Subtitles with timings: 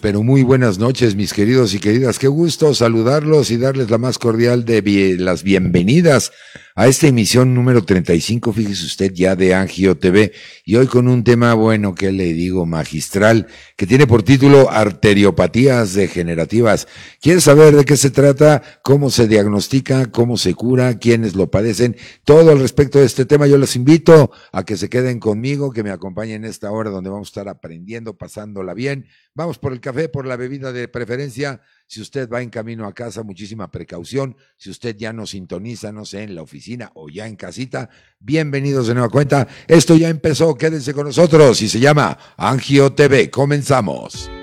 [0.00, 2.18] pero muy buenas noches, mis queridos y queridas.
[2.18, 6.32] Qué gusto saludarlos y darles la más cordial de las bienvenidas
[6.78, 10.32] a esta emisión número 35, fíjese usted ya de Angio TV,
[10.64, 15.94] y hoy con un tema, bueno, que le digo, magistral, que tiene por título Arteriopatías
[15.94, 16.86] degenerativas.
[17.20, 18.62] ¿Quiere saber de qué se trata?
[18.84, 20.06] ¿Cómo se diagnostica?
[20.12, 21.00] ¿Cómo se cura?
[21.00, 21.96] ¿Quiénes lo padecen?
[22.22, 25.82] Todo al respecto de este tema, yo los invito a que se queden conmigo, que
[25.82, 29.06] me acompañen en esta hora donde vamos a estar aprendiendo, pasándola bien.
[29.34, 32.92] Vamos por el café, por la bebida de preferencia si usted va en camino a
[32.92, 34.36] casa, muchísima precaución.
[34.58, 37.88] Si usted ya nos sintoniza, no sé, en la oficina o ya en casita,
[38.20, 39.48] bienvenidos de nueva cuenta.
[39.66, 43.30] Esto ya empezó, quédense con nosotros y se llama Angio TV.
[43.30, 44.37] Comenzamos.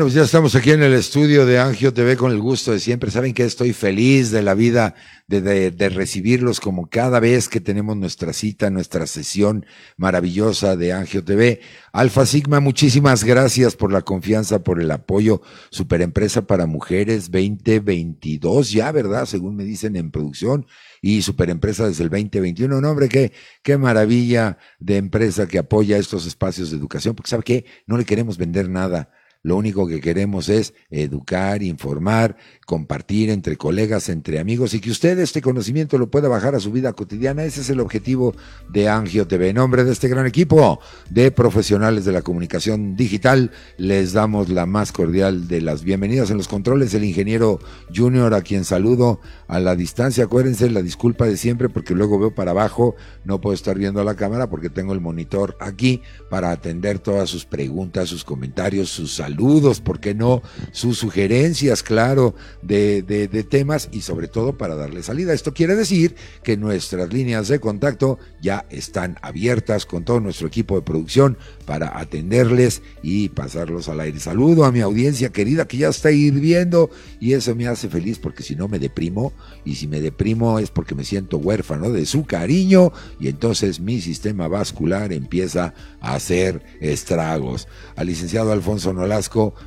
[0.00, 2.80] Bueno, pues ya estamos aquí en el estudio de Angio TV con el gusto de
[2.80, 3.10] siempre.
[3.10, 4.94] Saben que estoy feliz de la vida
[5.28, 9.66] de, de, recibirlos como cada vez que tenemos nuestra cita, nuestra sesión
[9.98, 11.60] maravillosa de Angio TV.
[11.92, 15.42] Alfa Sigma, muchísimas gracias por la confianza, por el apoyo.
[15.68, 19.26] Superempresa para Mujeres 2022, ya, ¿verdad?
[19.26, 20.64] Según me dicen en producción.
[21.02, 22.80] Y Superempresa desde el 2021.
[22.80, 23.32] No, hombre, qué,
[23.62, 28.06] qué maravilla de empresa que apoya estos espacios de educación, porque sabe que no le
[28.06, 29.10] queremos vender nada
[29.42, 35.18] lo único que queremos es educar, informar, compartir entre colegas, entre amigos y que usted
[35.18, 37.44] este conocimiento lo pueda bajar a su vida cotidiana.
[37.44, 38.34] Ese es el objetivo
[38.68, 39.48] de Angio TV.
[39.48, 44.66] En nombre de este gran equipo de profesionales de la comunicación digital, les damos la
[44.66, 46.92] más cordial de las bienvenidas en los controles.
[46.92, 47.60] El ingeniero
[47.94, 50.24] Junior, a quien saludo a la distancia.
[50.24, 52.94] Acuérdense la disculpa de siempre porque luego veo para abajo,
[53.24, 57.30] no puedo estar viendo a la cámara porque tengo el monitor aquí para atender todas
[57.30, 60.42] sus preguntas, sus comentarios, sus saludos saludos, ¿por qué no?
[60.72, 65.32] Sus sugerencias, claro, de, de, temas y sobre todo para darle salida.
[65.32, 70.76] Esto quiere decir que nuestras líneas de contacto ya están abiertas con todo nuestro equipo
[70.76, 74.20] de producción para atenderles y pasarlos al aire.
[74.20, 76.90] Saludo a mi audiencia querida que ya está hirviendo
[77.20, 79.32] y eso me hace feliz porque si no me deprimo
[79.64, 84.00] y si me deprimo es porque me siento huérfano de su cariño y entonces mi
[84.00, 87.68] sistema vascular empieza a hacer estragos.
[87.96, 88.92] Al licenciado Alfonso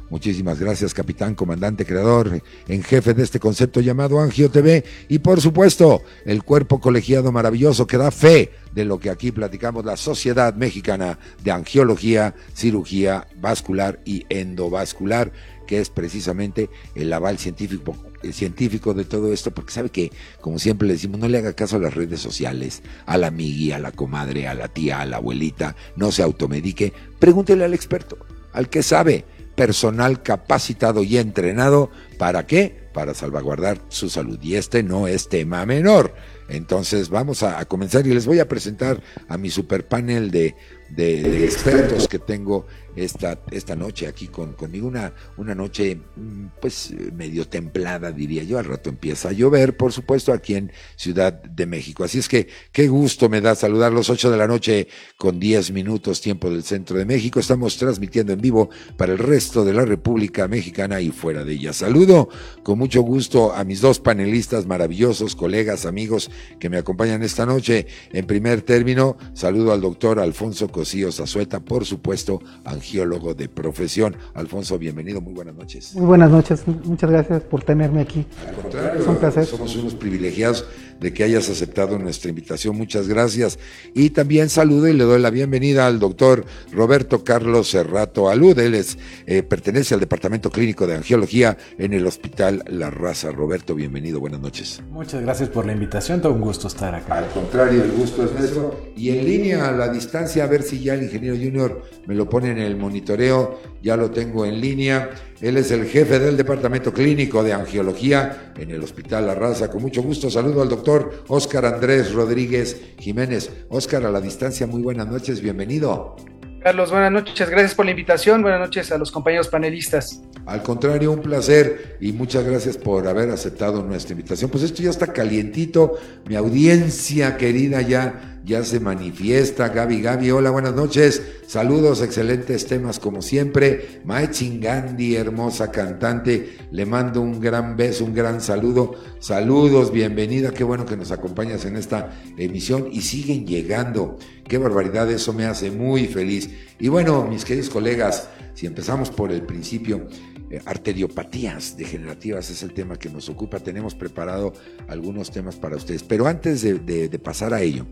[0.09, 5.41] Muchísimas gracias, capitán, comandante, creador, en jefe de este concepto llamado Angio TV, y por
[5.41, 10.55] supuesto, el cuerpo colegiado maravilloso que da fe de lo que aquí platicamos, la Sociedad
[10.55, 15.31] Mexicana de Angiología, Cirugía Vascular y Endovascular,
[15.67, 20.11] que es precisamente el aval científico el científico de todo esto, porque sabe que,
[20.41, 23.71] como siempre le decimos, no le haga caso a las redes sociales, a la amigui,
[23.71, 28.17] a la comadre, a la tía, a la abuelita, no se automedique, pregúntele al experto,
[28.53, 31.89] al que sabe, personal capacitado y entrenado.
[32.17, 32.87] ¿Para qué?
[32.93, 34.39] Para salvaguardar su salud.
[34.41, 36.13] Y este no es tema menor.
[36.49, 40.55] Entonces vamos a, comenzar y les voy a presentar a mi super panel de,
[40.89, 44.87] de, expertos que tengo esta, esta noche aquí con, conmigo.
[44.87, 48.59] Una, una noche, mm, pues, medio templada, diría yo.
[48.59, 52.03] Al rato empieza a llover, por supuesto, aquí en Ciudad de México.
[52.03, 55.71] Así es que qué gusto me da saludar los ocho de la noche con diez
[55.71, 57.39] minutos tiempo del centro de México.
[57.39, 61.73] Estamos transmitiendo en vivo para el resto de la República Mexicana y fuera de ella.
[61.73, 62.29] Saludo
[62.63, 67.87] con mucho gusto a mis dos panelistas maravillosos, colegas, amigos que me acompañan esta noche.
[68.11, 72.41] En primer término, saludo al doctor Alfonso Cosío Zazueta, por supuesto,
[72.83, 74.17] angiólogo de profesión.
[74.33, 75.95] Alfonso, bienvenido, muy buenas noches.
[75.95, 78.25] Muy buenas noches, muchas gracias por tenerme aquí.
[78.45, 79.45] Al contrario, es un placer.
[79.45, 80.65] somos unos privilegiados
[80.99, 82.77] de que hayas aceptado nuestra invitación.
[82.77, 83.59] Muchas gracias.
[83.93, 88.57] Y también saludo y le doy la bienvenida al doctor Roberto Carlos Cerrato Alud.
[88.59, 93.31] Él es, eh, pertenece al Departamento Clínico de Angiología en el Hospital La Raza.
[93.31, 94.81] Roberto, bienvenido, buenas noches.
[94.91, 97.19] Muchas gracias por la invitación, todo un gusto estar acá.
[97.19, 98.91] Al contrario, el gusto es nuestro.
[98.95, 102.29] Y en línea, a la distancia, a ver si ya el ingeniero junior me lo
[102.29, 105.09] pone en el monitoreo, ya lo tengo en línea.
[105.41, 109.69] Él es el jefe del Departamento Clínico de Angiología en el Hospital La Raza.
[109.69, 110.82] Con mucho gusto saludo al doctor
[111.27, 113.49] Óscar Andrés Rodríguez Jiménez.
[113.69, 116.15] Óscar, a la distancia, muy buenas noches, bienvenido.
[116.61, 120.21] Carlos, buenas noches, gracias por la invitación, buenas noches a los compañeros panelistas.
[120.45, 124.49] Al contrario, un placer y muchas gracias por haber aceptado nuestra invitación.
[124.49, 125.97] Pues esto ya está calientito,
[126.27, 129.69] mi audiencia querida ya ya se manifiesta.
[129.69, 131.21] Gaby, Gaby, hola, buenas noches.
[131.47, 134.01] Saludos, excelentes temas como siempre.
[134.05, 138.95] Mae Chingandi, hermosa cantante, le mando un gran beso, un gran saludo.
[139.19, 144.17] Saludos, bienvenida, qué bueno que nos acompañas en esta emisión y siguen llegando.
[144.47, 146.49] Qué barbaridad, eso me hace muy feliz.
[146.79, 150.07] Y bueno, mis queridos colegas, si empezamos por el principio,
[150.53, 153.59] eh, arteriopatías degenerativas es el tema que nos ocupa.
[153.59, 154.53] Tenemos preparado
[154.87, 156.03] algunos temas para ustedes.
[156.03, 157.87] Pero antes de, pasar a ello,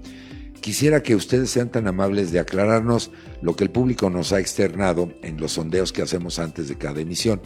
[0.61, 5.11] quisiera que ustedes sean tan amables de aclararnos lo que el público nos ha externado
[5.21, 7.41] en los sondeos que hacemos antes de cada emisión.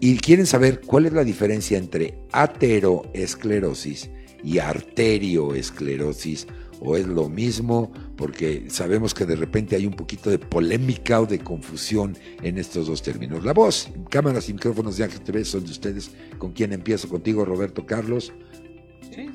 [0.00, 4.10] Y quieren saber cuál es la diferencia entre ateroesclerosis
[4.44, 6.46] y arterioesclerosis
[6.84, 11.26] o es lo mismo, porque sabemos que de repente hay un poquito de polémica o
[11.26, 13.44] de confusión en estos dos términos.
[13.44, 16.10] La voz, cámaras y micrófonos de Ángel TV son de ustedes.
[16.38, 17.08] ¿Con quién empiezo?
[17.08, 18.32] Contigo, Roberto Carlos.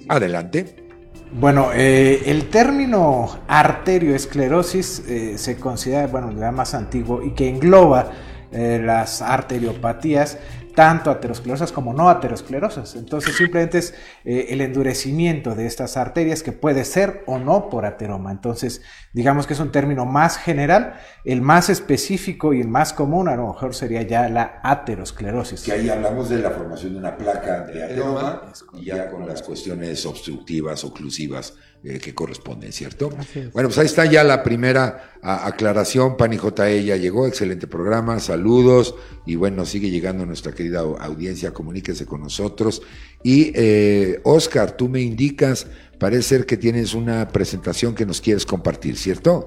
[0.10, 0.87] Adelante.
[1.32, 8.12] Bueno, eh, el término arterioesclerosis eh, se considera, bueno, ya más antiguo y que engloba
[8.52, 10.38] eh, las arteriopatías
[10.78, 12.96] tanto aterosclerosas como no aterosclerosas.
[12.96, 17.88] Entonces simplemente es eh, el endurecimiento de estas arterias que puede ser o no por
[17.88, 18.32] ateroma.
[18.32, 23.28] Entonces digamos que es un término más general, el más específico y el más común
[23.28, 25.64] a lo mejor sería ya la aterosclerosis.
[25.64, 28.44] Que ahí hablamos de la formación de una placa de ateroma
[28.74, 33.10] y ya con las cuestiones obstructivas, oclusivas eh, que corresponden, ¿cierto?
[33.54, 36.18] Bueno, pues ahí está ya la primera aclaración.
[36.18, 38.96] Pani JE ya llegó, excelente programa, saludos.
[39.26, 42.82] Y bueno, sigue llegando nuestra querida audiencia, comuníquese con nosotros.
[43.24, 45.68] Y eh, Oscar, tú me indicas,
[46.00, 49.46] parece ser que tienes una presentación que nos quieres compartir, ¿cierto?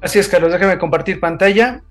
[0.00, 1.82] Así es, Carlos, déjame compartir pantalla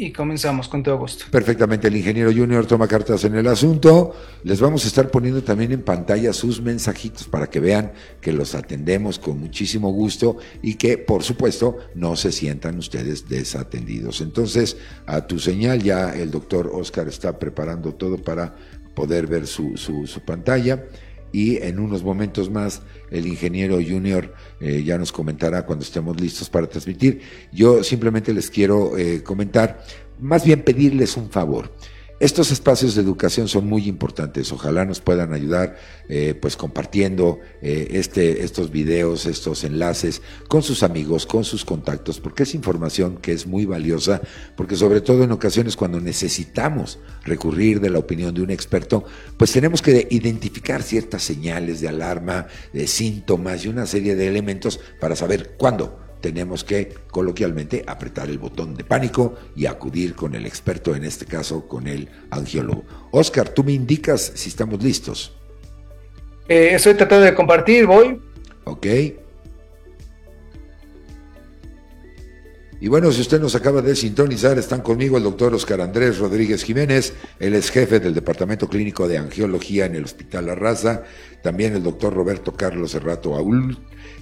[0.00, 1.26] y comenzamos con todo gusto.
[1.30, 4.14] Perfectamente, el ingeniero Junior toma cartas en el asunto.
[4.44, 7.92] Les vamos a estar poniendo también en pantalla sus mensajitos para que vean
[8.22, 14.22] que los atendemos con muchísimo gusto y que, por supuesto, no se sientan ustedes desatendidos.
[14.22, 18.56] Entonces, a tu señal ya el doctor Oscar está preparando todo para
[18.94, 20.82] poder ver su, su, su pantalla
[21.32, 26.48] y en unos momentos más el ingeniero junior eh, ya nos comentará cuando estemos listos
[26.48, 27.20] para transmitir.
[27.52, 29.84] Yo simplemente les quiero eh, comentar,
[30.18, 31.70] más bien pedirles un favor.
[32.20, 34.52] Estos espacios de educación son muy importantes.
[34.52, 40.82] Ojalá nos puedan ayudar, eh, pues compartiendo eh, este, estos videos, estos enlaces con sus
[40.82, 44.20] amigos, con sus contactos, porque es información que es muy valiosa,
[44.54, 49.02] porque sobre todo en ocasiones cuando necesitamos recurrir de la opinión de un experto,
[49.38, 54.78] pues tenemos que identificar ciertas señales de alarma, de síntomas y una serie de elementos
[55.00, 60.46] para saber cuándo tenemos que coloquialmente apretar el botón de pánico y acudir con el
[60.46, 62.84] experto, en este caso con el angiólogo.
[63.10, 65.32] Oscar, tú me indicas si estamos listos.
[66.48, 68.20] Eh, estoy tratando de compartir, voy.
[68.64, 68.86] Ok.
[72.82, 76.64] Y bueno, si usted nos acaba de sintonizar, están conmigo el doctor Oscar Andrés Rodríguez
[76.64, 81.02] Jiménez, él es jefe del Departamento Clínico de Angiología en el Hospital La Raza,
[81.42, 83.76] también el doctor Roberto Carlos Serrato Aul,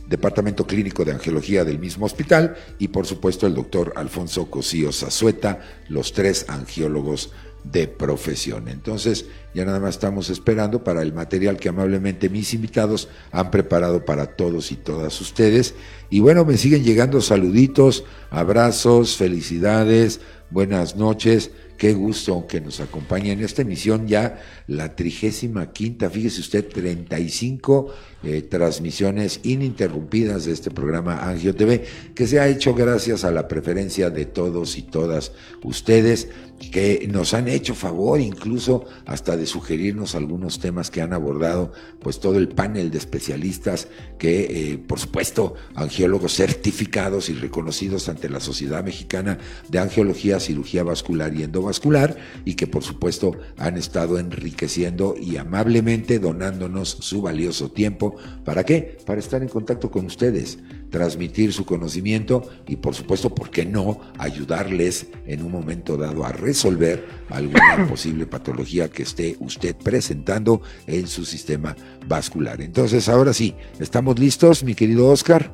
[0.09, 5.61] Departamento Clínico de Angiología del mismo hospital, y por supuesto el doctor Alfonso Cosío Zazueta,
[5.89, 7.31] los tres angiólogos
[7.65, 8.69] de profesión.
[8.69, 14.05] Entonces, ya nada más estamos esperando para el material que amablemente mis invitados han preparado
[14.05, 15.75] para todos y todas ustedes.
[16.09, 21.51] Y bueno, me siguen llegando saluditos, abrazos, felicidades, buenas noches.
[21.79, 27.95] Qué gusto que nos acompañe en esta emisión ya, la trigésima quinta, fíjese usted, 35
[28.25, 31.85] eh, transmisiones ininterrumpidas de este programa Angio TV,
[32.17, 35.31] que se ha hecho gracias a la preferencia de todos y todas
[35.63, 36.31] ustedes,
[36.73, 42.21] que nos han hecho favor incluso hasta de sugerirnos algunos temas que han abordado, pues
[42.21, 43.89] todo el panel de especialistas
[44.19, 49.39] que, eh, por supuesto, angiólogos certificados y reconocidos ante la Sociedad Mexicana
[49.69, 56.19] de Angiología, Cirugía Vascular y Endovascular, y que, por supuesto, han estado enriqueciendo y amablemente
[56.19, 58.99] donándonos su valioso tiempo ¿Para qué?
[59.05, 60.59] Para estar en contacto con ustedes,
[60.91, 66.33] transmitir su conocimiento y por supuesto, ¿por qué no ayudarles en un momento dado a
[66.33, 71.77] resolver alguna posible patología que esté usted presentando en su sistema
[72.07, 72.61] vascular?
[72.61, 75.51] Entonces, ahora sí, ¿estamos listos, mi querido Oscar?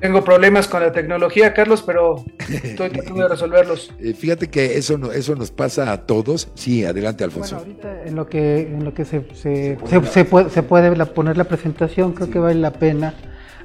[0.00, 2.24] Tengo problemas con la tecnología, Carlos, pero
[2.62, 3.92] estoy tratando de resolverlos.
[3.98, 6.48] Eh, fíjate que eso, no, eso nos pasa a todos.
[6.54, 7.56] Sí, adelante, Alfonso.
[7.56, 11.36] Bueno, ahorita en lo que, en lo que se, se, se, puede, se puede poner
[11.36, 13.14] la presentación, creo que vale la pena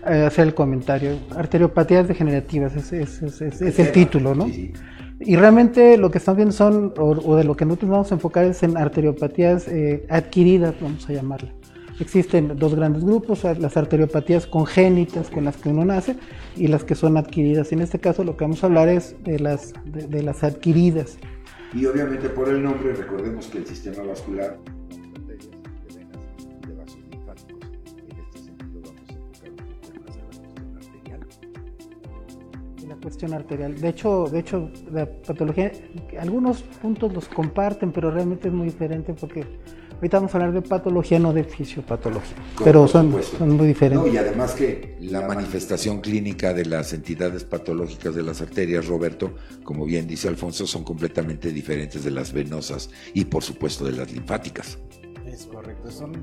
[0.06, 1.18] hacer el comentario.
[1.36, 4.48] Arteriopatías degenerativas, es, es, es el título, ¿no?
[5.20, 8.46] Y realmente lo que estamos viendo son, o, de lo que nosotros vamos a enfocar
[8.46, 11.54] es en arteriopatías eh, adquiridas, vamos a llamarla
[12.00, 16.18] Existen dos grandes grupos, las arteriopatías congénitas con las que uno nace
[16.58, 17.72] y las que son adquiridas.
[17.72, 21.18] En este caso lo que vamos a hablar es de las, de, las adquiridas.
[21.74, 24.58] Y obviamente por el nombre, recordemos que el sistema vascular
[33.06, 33.80] cuestión arterial.
[33.80, 35.72] De hecho, de hecho, la patología,
[36.20, 39.46] algunos puntos los comparten, pero realmente es muy diferente porque
[39.94, 44.12] ahorita vamos a hablar de patología, no de fisiopatología, pero son, son, muy diferentes.
[44.12, 49.86] y además que la manifestación clínica de las entidades patológicas de las arterias, Roberto, como
[49.86, 54.80] bien dice Alfonso, son completamente diferentes de las venosas y por supuesto de las linfáticas.
[55.28, 56.14] Es correcto, son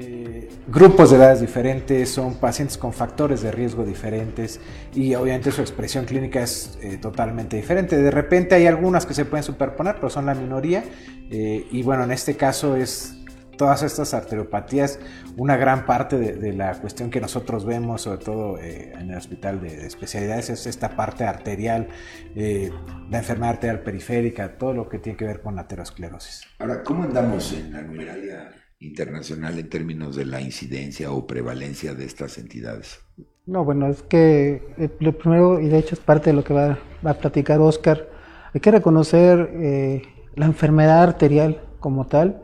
[0.00, 4.60] eh, grupos de edades diferentes, son pacientes con factores de riesgo diferentes
[4.94, 7.96] y obviamente su expresión clínica es eh, totalmente diferente.
[7.96, 10.84] De repente hay algunas que se pueden superponer, pero son la minoría
[11.32, 13.24] eh, y bueno, en este caso es
[13.56, 15.00] todas estas arteriopatías,
[15.36, 19.84] una gran parte de, la cuestión que nosotros vemos, sobre todo en el hospital de,
[19.84, 21.88] especialidades, es esta parte arterial,
[22.36, 26.42] la enfermedad arterial periférica, todo lo que tiene que ver con la aterosclerosis.
[26.60, 32.04] Ahora, ¿cómo andamos en la numeralia internacional en términos de la incidencia o prevalencia de
[32.04, 33.00] estas entidades?
[33.46, 36.54] No, bueno, es que eh, lo primero, y de hecho es parte de lo que
[36.54, 38.08] va, a platicar Oscar,
[38.52, 40.02] hay que reconocer eh,
[40.34, 42.42] la enfermedad arterial como tal,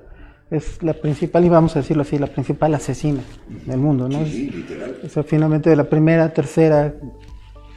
[0.51, 3.23] es la principal, y vamos a decirlo así, la principal asesina
[3.67, 4.25] del mundo, ¿no?
[4.25, 4.97] Sí, literal.
[5.03, 6.95] Es, finalmente de la primera, tercera,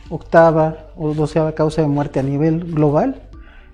[0.09, 3.26] octava o doceava causa de muerte a nivel global,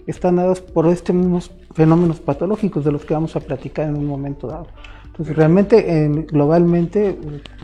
[0.08, 4.06] están dados por estos mismos fenómenos patológicos de los que vamos a platicar en un
[4.06, 4.68] momento dado.
[5.14, 7.20] Entonces, realmente, globalmente,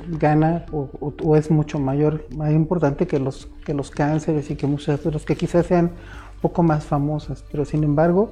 [0.08, 5.04] gana o, es mucho mayor, más importante que los, que los cánceres y que muchas
[5.04, 7.44] de los que quizás sean un poco más famosas.
[7.52, 8.30] Pero, sin embargo,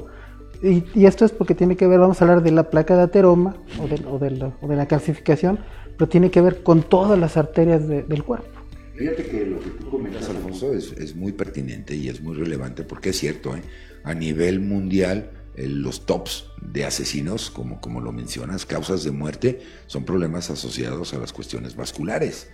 [0.61, 3.55] y, esto es porque tiene que ver, vamos a hablar de la placa de ateroma
[3.81, 5.59] o de, o de, la, o de la, calcificación,
[5.97, 8.47] pero tiene que ver con todas las arterias del cuerpo.
[8.95, 12.83] Fíjate que lo que tú comentas, Alfonso, es, es, muy pertinente y es muy relevante
[12.83, 13.61] porque es cierto, ¿eh?
[14.07, 20.05] A nivel mundial los tops de asesinos, como, como lo mencionas, causas de muerte, son
[20.05, 22.47] problemas asociados a las cuestiones vasculares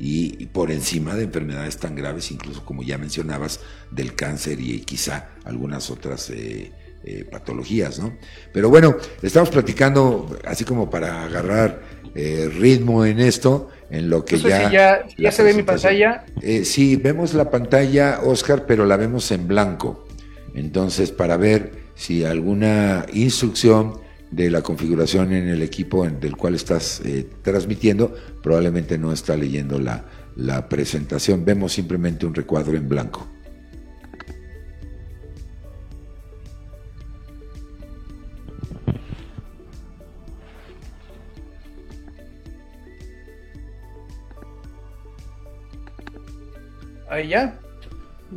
[0.00, 5.28] y, por encima de enfermedades tan graves, incluso como ya mencionabas, del cáncer y quizá
[5.44, 6.72] algunas otras eh,
[7.04, 8.16] eh, patologías, ¿no?
[8.52, 11.80] Pero bueno, estamos platicando, así como para agarrar
[12.14, 14.70] eh, ritmo en esto, en lo que ya...
[14.70, 16.24] ya, ya se ve mi pantalla.
[16.64, 20.07] sí, vemos la pantalla, Oscar, pero la vemos en blanco.
[20.54, 27.00] Entonces, para ver si alguna instrucción de la configuración en el equipo del cual estás
[27.04, 30.04] eh, transmitiendo, probablemente no está leyendo la,
[30.36, 31.44] la presentación.
[31.44, 33.26] Vemos simplemente un recuadro en blanco.
[47.10, 47.58] Ahí ya.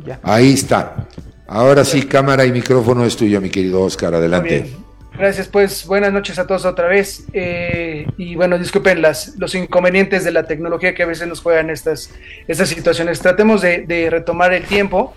[0.04, 0.18] ya.
[0.22, 1.06] Ahí está.
[1.54, 4.70] Ahora sí, cámara y micrófono es tuyo, mi querido Oscar, adelante.
[5.18, 7.26] Gracias, pues buenas noches a todos otra vez.
[7.34, 11.68] Eh, y bueno, disculpen las, los inconvenientes de la tecnología que a veces nos juegan
[11.68, 12.10] estas,
[12.48, 13.20] estas situaciones.
[13.20, 15.12] Tratemos de, retomar el tiempo.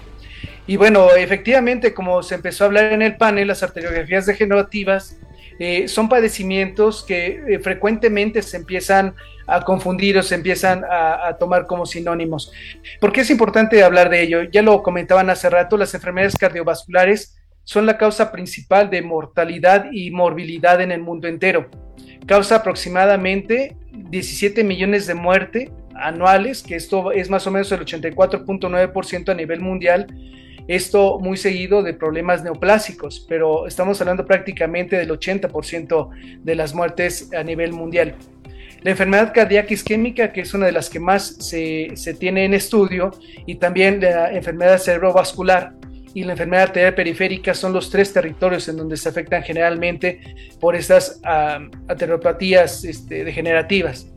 [0.67, 5.15] Y bueno, efectivamente, como se empezó a hablar en el panel, las arteriografías degenerativas
[5.59, 9.15] eh, son padecimientos que eh, frecuentemente se empiezan
[9.47, 12.51] a confundir o se empiezan a, tomar como sinónimos.
[12.99, 14.43] ¿Por qué es importante hablar de ello?
[14.43, 20.11] Ya lo comentaban hace rato, las enfermedades cardiovasculares son la causa principal de mortalidad y
[20.11, 21.69] morbilidad en el mundo entero.
[22.25, 29.29] Causa aproximadamente 17 millones de muertes anuales, que esto es más o menos el 84.9%
[29.29, 30.07] a nivel mundial,
[30.67, 36.09] esto muy seguido de problemas neoplásicos, pero estamos hablando prácticamente del 80%
[36.43, 38.15] de las muertes a nivel mundial.
[38.81, 43.11] La enfermedad cardíaca isquémica, que es una de las que más se, tiene en estudio,
[43.45, 45.73] y también la enfermedad cerebrovascular
[46.13, 50.21] y la enfermedad arterial periférica son los tres territorios en donde se afectan generalmente
[50.59, 51.95] por estas uh,
[53.09, 54.07] degenerativas.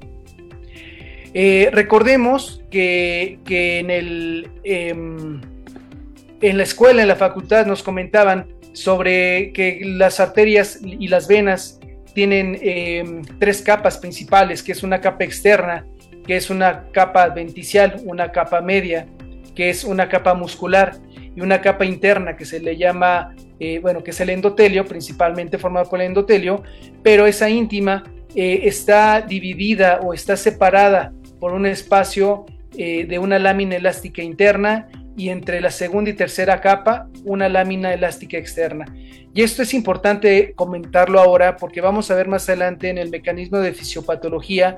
[1.35, 5.41] Eh, recordemos que, en, el, em,
[6.41, 11.81] en la escuela, en la facultad, nos comentaban sobre que las arterias y las venas
[12.15, 15.87] tienen eh, tres capas principales, que es una capa externa,
[16.27, 19.07] que es una capa adventicial, una capa media,
[19.55, 20.97] que es una capa muscular,
[21.35, 25.59] y una capa interna que se le llama, eh, bueno, que es el endotelio, principalmente
[25.59, 26.63] formado por el endotelio,
[27.03, 28.03] pero esa íntima
[28.35, 32.47] eh, está dividida o está separada por un espacio
[32.77, 38.39] de una lámina elástica interna y entre la segunda y tercera capa una lámina elástica
[38.39, 38.87] externa.
[39.35, 43.59] Y esto es importante comentarlo ahora porque vamos a ver más adelante en el mecanismo
[43.59, 44.77] de fisiopatología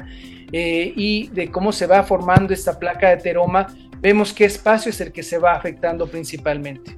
[0.50, 3.66] eh, y de cómo se va formando esta placa de ateroma,
[4.00, 6.96] vemos qué espacio es el que se va afectando principalmente.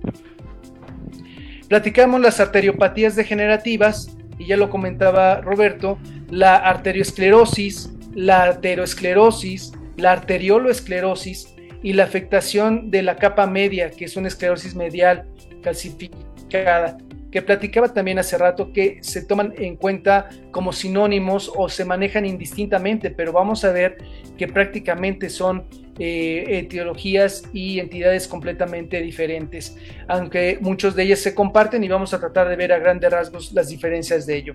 [1.68, 5.98] Platicamos las arteriopatías degenerativas y ya lo comentaba Roberto,
[6.30, 14.16] la arteriosclerosis, la ateroesclerosis, la arterioloesclerosis y la afectación de la capa media, que es
[14.16, 15.26] una esclerosis medial
[15.62, 16.98] calcificada
[17.32, 22.26] que platicaba también hace rato que se toman en cuenta como sinónimos o se manejan
[22.26, 23.96] indistintamente, pero vamos a ver
[24.36, 25.64] que prácticamente son
[25.98, 29.76] eh, etiologías y entidades completamente diferentes,
[30.08, 33.52] aunque muchos de ellas se comparten y vamos a tratar de ver a grandes rasgos
[33.52, 34.54] las diferencias de ello.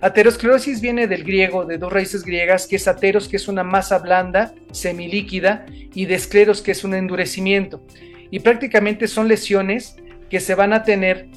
[0.00, 3.98] Aterosclerosis viene del griego, de dos raíces griegas, que es ateros, que es una masa
[3.98, 7.82] blanda, semilíquida, y de escleros, que es un endurecimiento.
[8.30, 9.96] Y prácticamente son lesiones
[10.30, 11.28] que se van a tener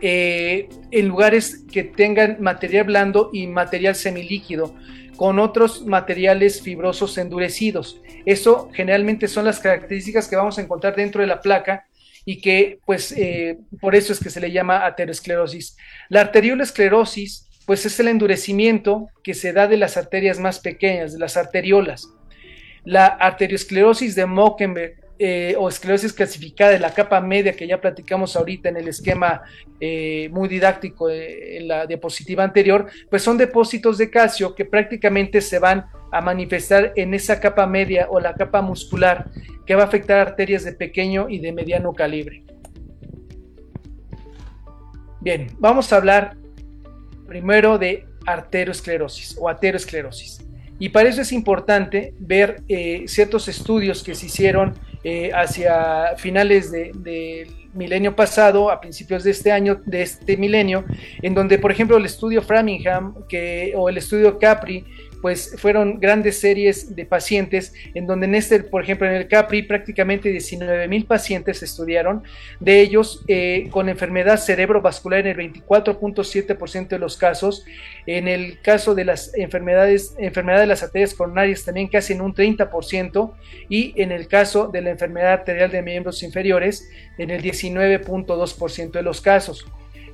[0.00, 4.74] eh, en lugares que tengan material blando y material semilíquido
[5.18, 8.00] con otros materiales fibrosos endurecidos.
[8.24, 11.88] Eso generalmente son las características que vamos a encontrar dentro de la placa
[12.24, 15.76] y que pues eh, por eso es que se le llama aterosclerosis.
[16.08, 21.18] La arteriolesclerosis pues es el endurecimiento que se da de las arterias más pequeñas, de
[21.18, 22.08] las arteriolas.
[22.84, 28.36] La arteriosclerosis de Mockenberg eh, o esclerosis clasificada de la capa media que ya platicamos
[28.36, 29.42] ahorita en el esquema
[29.80, 35.40] eh, muy didáctico eh, en la diapositiva anterior, pues son depósitos de calcio que prácticamente
[35.40, 39.28] se van a manifestar en esa capa media o la capa muscular
[39.66, 42.44] que va a afectar arterias de pequeño y de mediano calibre.
[45.20, 46.36] Bien, vamos a hablar
[47.26, 50.47] primero de arteriosclerosis o aterosclerosis.
[50.78, 52.62] Y para eso es importante ver
[53.06, 59.52] ciertos estudios que se hicieron eh, hacia finales del milenio pasado, a principios de este
[59.52, 60.84] año, de este milenio,
[61.22, 64.84] en donde, por ejemplo, el estudio Framingham que, o el estudio Capri
[65.20, 69.62] pues fueron grandes series de pacientes en donde en este, por ejemplo, en el Capri
[69.62, 72.22] prácticamente 19 mil pacientes estudiaron,
[72.60, 77.64] de ellos eh, con enfermedad cerebrovascular en el 24.7% de los casos,
[78.06, 82.34] en el caso de las enfermedades, enfermedad de las arterias coronarias también casi en un
[82.34, 83.32] 30%
[83.68, 89.02] y en el caso de la enfermedad arterial de miembros inferiores en el 19.2% de
[89.02, 89.66] los casos.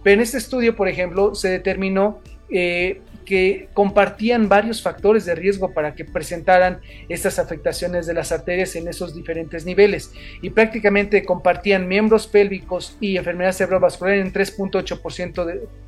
[0.03, 5.73] Pero en este estudio, por ejemplo, se determinó eh, que compartían varios factores de riesgo
[5.73, 10.13] para que presentaran estas afectaciones de las arterias en esos diferentes niveles.
[10.43, 15.45] Y prácticamente compartían miembros pélvicos y enfermedad cerebrovascular en 3.8%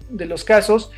[0.09, 0.91] de, los casos,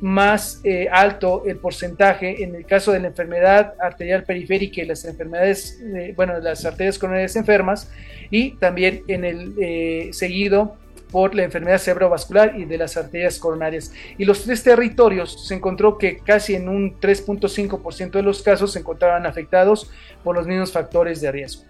[0.00, 5.04] más eh, alto el porcentaje en el caso de la enfermedad arterial periférica y las
[5.04, 7.90] enfermedades, eh, bueno, las arterias coronarias enfermas
[8.30, 10.76] y también en el eh, seguido
[11.10, 13.92] por la enfermedad cerebrovascular y de las arterias coronarias.
[14.18, 18.80] Y los tres territorios se encontró que casi en un 3.5% de los casos se
[18.80, 19.90] encontraban afectados
[20.22, 21.64] por los mismos factores de riesgo.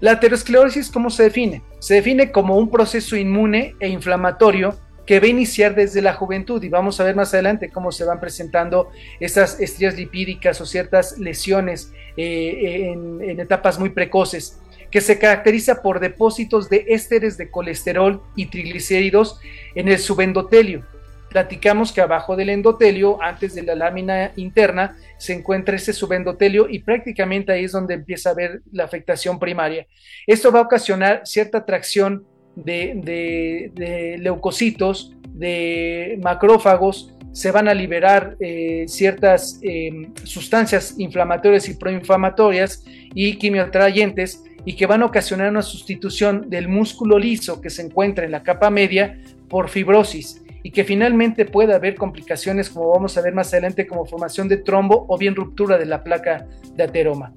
[0.00, 1.62] La aterosclerosis, ¿cómo se define?
[1.78, 6.62] Se define como un proceso inmune e inflamatorio que va a iniciar desde la juventud
[6.62, 11.16] y vamos a ver más adelante cómo se van presentando estas estrías lipídicas o ciertas
[11.18, 14.60] lesiones eh, en etapas muy precoces
[14.96, 19.38] que se caracteriza por depósitos de ésteres de colesterol y triglicéridos
[19.74, 20.86] en el subendotelio.
[21.28, 26.78] Platicamos que abajo del endotelio, antes de la lámina interna, se encuentra ese subendotelio y
[26.78, 29.86] prácticamente ahí es donde empieza a ver la afectación primaria.
[30.26, 38.86] Esto va a ocasionar cierta atracción de, leucocitos, de macrófagos, se van a liberar eh,
[38.88, 42.82] ciertas eh, sustancias inflamatorias y proinflamatorias
[43.14, 48.26] y quimiotrayentes y que van a ocasionar una sustitución del músculo liso que se encuentra
[48.26, 53.22] en la capa media por fibrosis y que finalmente puede haber complicaciones como vamos a
[53.22, 57.32] ver más adelante como formación de trombo o bien ruptura de la placa de ateroma.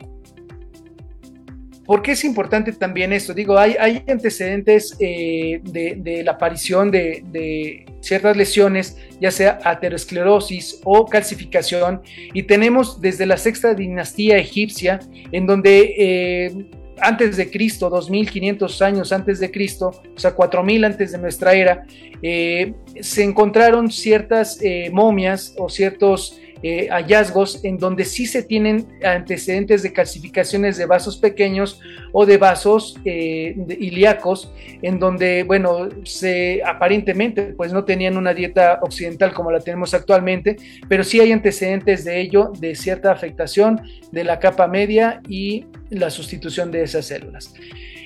[1.86, 3.34] ¿Por qué es importante también esto?
[3.34, 11.06] Digo, hay, hay antecedentes eh, de, la aparición de, ciertas lesiones, ya sea aterosclerosis o
[11.06, 15.00] calcificación, y tenemos desde la sexta dinastía egipcia,
[15.32, 16.70] en donde eh,
[17.02, 21.86] antes de Cristo, 2500 años antes de Cristo, o sea, 4000 antes de nuestra era,
[22.22, 28.88] eh, se encontraron ciertas eh, momias o ciertos eh, hallazgos en donde sí se tienen
[29.04, 31.80] antecedentes de calcificaciones de vasos pequeños
[32.12, 38.80] o de vasos eh, ilíacos, en donde, bueno, se aparentemente pues no tenían una dieta
[38.82, 44.24] occidental como la tenemos actualmente, pero sí hay antecedentes de ello, de cierta afectación de
[44.24, 47.54] la capa media y la sustitución de esas células.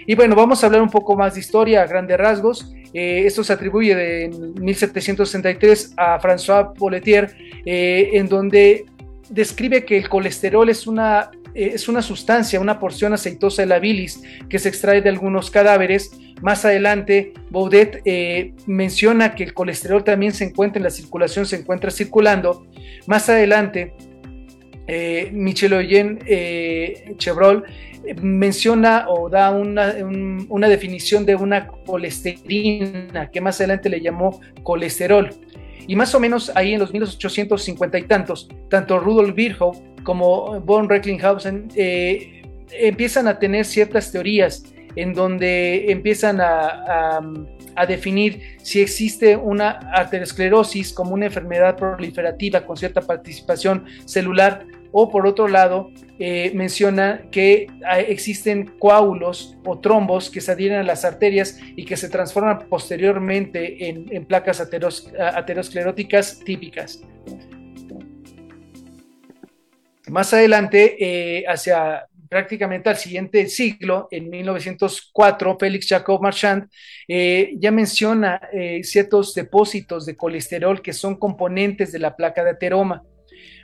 [0.05, 2.73] Y bueno, vamos a hablar un poco más de historia a grandes rasgos.
[2.93, 4.29] Eh, esto se atribuye de
[4.61, 7.35] 1763 a François Polletier,
[7.65, 8.85] eh, en donde
[9.29, 13.79] describe que el colesterol es una, eh, es una sustancia, una porción aceitosa de la
[13.79, 16.11] bilis que se extrae de algunos cadáveres.
[16.41, 18.01] Más adelante, Baudet
[18.67, 22.67] menciona que el colesterol también se encuentra en la circulación, se encuentra circulando.
[23.07, 23.93] Más adelante,
[24.87, 26.19] Michel Oyen
[27.17, 27.63] Chevrolet
[28.21, 35.29] menciona o da una, definición de una colesterina, que más adelante le llamó colesterol.
[35.87, 40.89] Y más o menos ahí en los 1850 y tantos, tanto Rudolf Virchow como von
[40.89, 42.41] Recklinghausen eh,
[42.71, 44.63] empiezan a tener ciertas teorías
[44.95, 47.19] en donde empiezan a,
[47.87, 55.25] definir si existe una arteriosclerosis como una enfermedad proliferativa con cierta participación celular o por
[55.27, 61.03] otro lado eh, menciona que ah, existen coágulos o trombos que se adhieren a las
[61.03, 67.01] arterias y que se transforman posteriormente en, placas ateroscleróticas típicas.
[70.07, 76.67] Más adelante, eh, hacia prácticamente al siguiente siglo, en 1904, Félix Jacob Marchand
[77.07, 78.41] eh, ya menciona
[78.81, 83.03] ciertos depósitos de colesterol que son componentes de la placa de ateroma.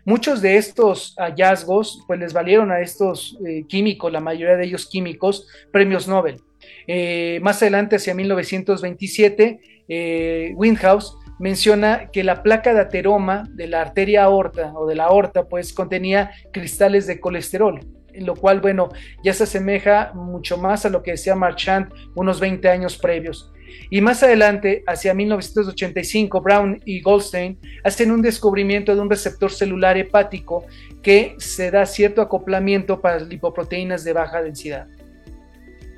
[0.05, 4.87] Muchos de estos hallazgos pues les valieron a estos eh, químicos, la mayoría de ellos
[4.87, 6.41] químicos, premios Nobel.
[6.87, 13.81] Eh, más adelante, hacia 1927, eh, Windhouse menciona que la placa de ateroma de la
[13.81, 17.79] arteria aorta o de la aorta pues contenía cristales de colesterol,
[18.15, 18.89] lo cual, bueno,
[19.23, 23.51] ya se asemeja mucho más a lo que decía Marchand unos 20 años previos.
[23.89, 29.97] Y más adelante, hacia 1985, Brown y Goldstein hacen un descubrimiento de un receptor celular
[29.97, 30.65] hepático
[31.01, 34.87] que se da cierto acoplamiento para lipoproteínas de baja densidad.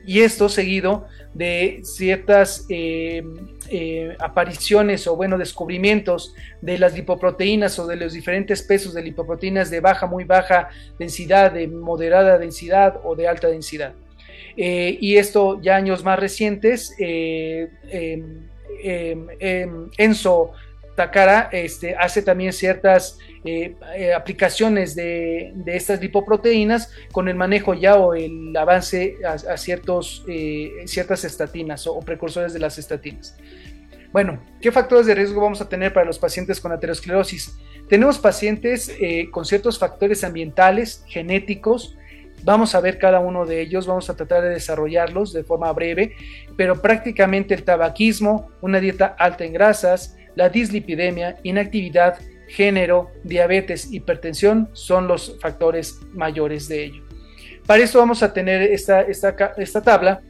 [0.05, 3.23] Y esto seguido de ciertas eh,
[3.73, 9.69] eh, apariciones o bueno descubrimientos de las lipoproteínas o de los diferentes pesos de lipoproteínas
[9.69, 10.67] de baja, muy baja
[10.99, 13.93] densidad, de moderada densidad o de alta densidad.
[14.57, 18.49] Eh, y esto ya años más recientes, eh, em,
[18.83, 20.51] em, em, Enzo
[21.01, 23.75] Takara este, hace también ciertas eh,
[24.15, 30.23] aplicaciones de, estas lipoproteínas con el manejo ya o el avance a, ciertos,
[30.85, 33.35] ciertas estatinas o, precursores de las estatinas.
[34.11, 37.57] Bueno, ¿qué factores de riesgo vamos a tener para los pacientes con aterosclerosis?
[37.89, 38.95] Tenemos pacientes
[39.31, 41.97] con ciertos factores ambientales, genéticos,
[42.43, 46.15] Vamos a ver cada uno de ellos, vamos a tratar de desarrollarlos de forma breve,
[46.57, 54.69] pero prácticamente el tabaquismo, una dieta alta en grasas, la dislipidemia, inactividad, género, diabetes, hipertensión
[54.73, 57.03] son los factores mayores de ello.
[57.65, 60.21] Para esto vamos a tener esta, esta, esta tabla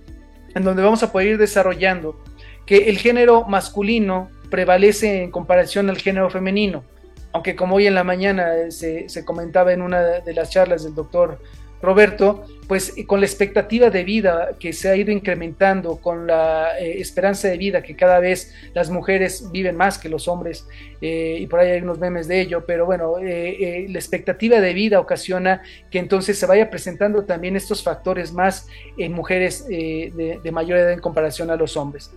[0.54, 2.24] en donde vamos a poder ir desarrollando
[2.66, 6.84] que el género masculino prevalece en comparación al género femenino,
[7.32, 10.94] aunque como hoy en la mañana se, se comentaba en una de las charlas del
[10.94, 11.42] doctor
[11.82, 17.02] Roberto, pues con la expectativa de vida que se ha ido incrementando, con la eh,
[17.02, 20.66] esperanza de vida que cada vez las mujeres viven más que los hombres,
[21.02, 24.74] eh, y por ahí hay unos memes de ello, pero bueno, eh, la expectativa de
[24.74, 28.68] vida ocasiona que entonces se vaya presentando también estos factores más
[28.98, 32.12] en mujeres de, de, mayor edad en comparación a los hombres.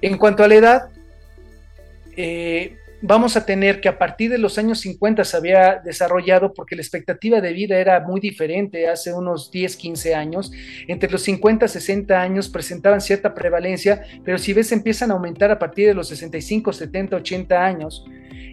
[0.00, 0.88] En cuanto a la edad,
[3.00, 6.82] vamos a tener que a partir de los años 50 se había desarrollado porque la
[6.82, 10.52] expectativa de vida era muy diferente hace unos 10, 15 años.
[10.86, 15.58] Entre los 50, 60 años presentaban cierta prevalencia, pero si ves empiezan a aumentar a
[15.58, 18.04] partir de los 65, 70, 80 años.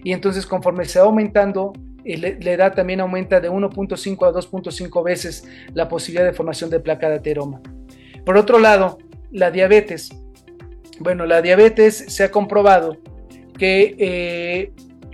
[0.04, 5.04] Y entonces conforme se va aumentando, eh, la edad también aumenta de 1.5 a 2.5
[5.04, 7.62] veces la posibilidad de formación de placa de ateroma.
[8.24, 9.00] Por otro lado,
[9.32, 10.10] la diabetes.
[11.00, 12.98] Bueno, la diabetes se ha comprobado
[13.58, 14.72] que eh,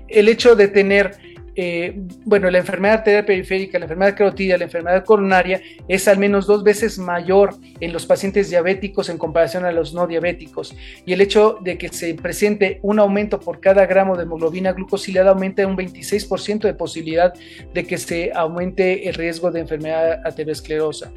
[0.07, 1.11] el hecho de tener,
[1.55, 1.93] eh,
[2.25, 6.63] bueno, la enfermedad arterial periférica, la enfermedad carotidia, la enfermedad coronaria es al menos dos
[6.63, 10.75] veces mayor en los pacientes diabéticos en comparación a los no diabéticos.
[11.05, 15.31] Y el hecho de que se presente un aumento por cada gramo de hemoglobina glucosilada
[15.31, 17.33] aumenta un 26% de posibilidad
[17.73, 21.11] de que se aumente el riesgo de enfermedad aterosclerosa.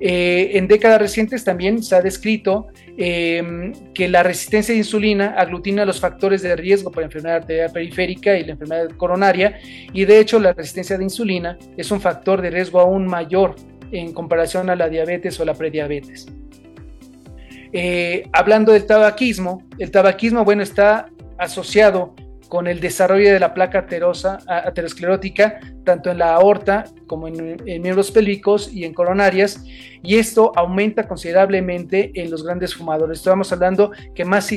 [0.00, 5.84] Eh, en décadas recientes también se ha descrito em, que la resistencia de insulina aglutina
[5.84, 9.58] los factores de riesgo para enfermedad arterial periférica y la enfermedad coronaria
[9.92, 13.54] y de hecho la resistencia de insulina es un factor de riesgo aún mayor
[13.92, 16.26] en comparación a la diabetes o la prediabetes.
[17.72, 22.14] Eh, hablando del tabaquismo, el tabaquismo, bueno, está asociado
[22.48, 23.86] con el desarrollo de la placa
[24.46, 29.64] aterosclerótica, tanto en la aorta como en, miembros pélvicos y en coronarias,
[30.02, 33.18] y esto aumenta considerablemente en los grandes fumadores.
[33.18, 34.50] Estamos hablando que más,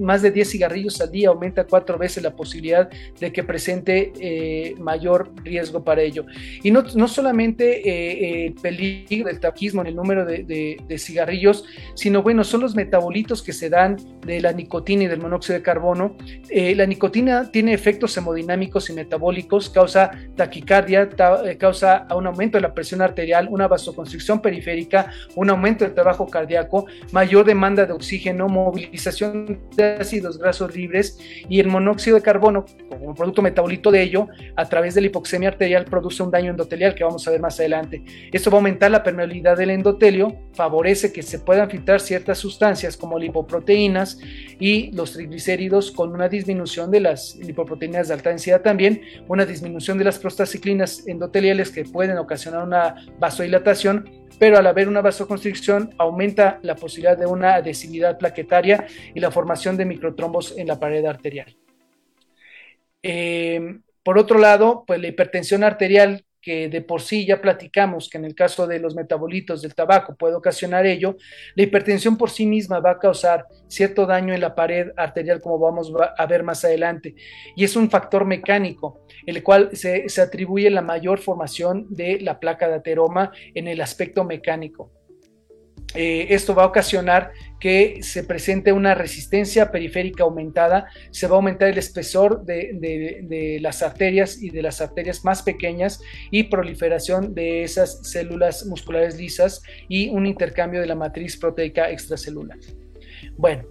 [0.00, 2.88] más de 10 cigarrillos al día aumenta cuatro veces la posibilidad
[3.20, 6.24] de que presente eh, mayor riesgo para ello.
[6.62, 11.64] Y no, no solamente eh, el peligro del tabaquismo en el número de, de, cigarrillos,
[11.94, 15.62] sino bueno, son los metabolitos que se dan de la nicotina y del monóxido de
[15.62, 16.16] carbono.
[16.48, 20.73] Eh, la nicotina tiene efectos hemodinámicos y metabólicos, causa taquicardia,
[21.58, 26.26] causa a un aumento de la presión arterial, una vasoconstricción periférica, un aumento del trabajo
[26.26, 32.64] cardíaco, mayor demanda de oxígeno, movilización de ácidos grasos libres y el monóxido de carbono,
[32.88, 36.94] como producto metabolito de ello, a través de la hipoxemia arterial produce un daño endotelial
[36.94, 38.02] que vamos a ver más adelante.
[38.32, 42.96] Esto va a aumentar la permeabilidad del endotelio, favorece que se puedan filtrar ciertas sustancias
[42.96, 44.18] como lipoproteínas
[44.58, 49.98] y los triglicéridos con una disminución de las lipoproteínas de alta densidad también, una disminución
[49.98, 50.18] de las
[50.66, 57.26] endoteliales que pueden ocasionar una vasodilatación, pero al haber una vasoconstricción aumenta la posibilidad de
[57.26, 61.56] una adhesividad plaquetaria y la formación de microtrombos en la pared arterial.
[63.02, 68.18] Eh, por otro lado, pues la hipertensión arterial que de por sí ya platicamos que
[68.18, 71.16] en el caso de los metabolitos del tabaco puede ocasionar ello,
[71.54, 75.58] la hipertensión por sí misma va a causar cierto daño en la pared arterial como
[75.58, 77.14] vamos a ver más adelante
[77.56, 82.38] y es un factor mecánico el cual se, se atribuye la mayor formación de la
[82.38, 84.92] placa de ateroma en el aspecto mecánico.
[85.94, 91.36] Eh, esto va a ocasionar que se presente una resistencia periférica aumentada, se va a
[91.36, 97.62] aumentar el espesor de, las arterias y de las arterias más pequeñas y proliferación de
[97.62, 102.58] esas células musculares lisas y un intercambio de la matriz proteica extracelular.
[103.36, 103.64] Bueno,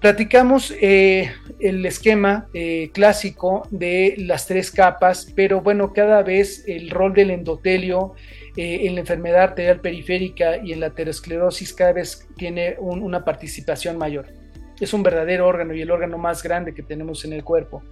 [0.00, 6.90] platicamos eh, el esquema eh, clásico de las tres capas, pero bueno, cada vez el
[6.90, 8.14] rol del endotelio,
[8.56, 13.96] eh, en la enfermedad arterial periférica y en la aterosclerosis cada vez tiene una participación
[13.96, 14.26] mayor.
[14.80, 17.84] Es un verdadero órgano y el órgano más grande que tenemos en el cuerpo.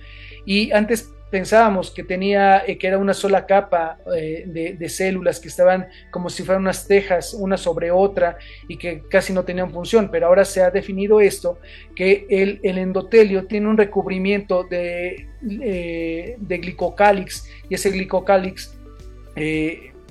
[0.47, 5.49] Y antes pensábamos que tenía eh, que era una sola capa eh, de, células que
[5.49, 10.11] estaban como si fueran unas tejas una sobre otra y que casi no tenían función
[10.11, 11.59] pero ahora se ha definido esto
[11.95, 18.75] que el, endotelio tiene un recubrimiento de, de glicocálix y ese glicocálix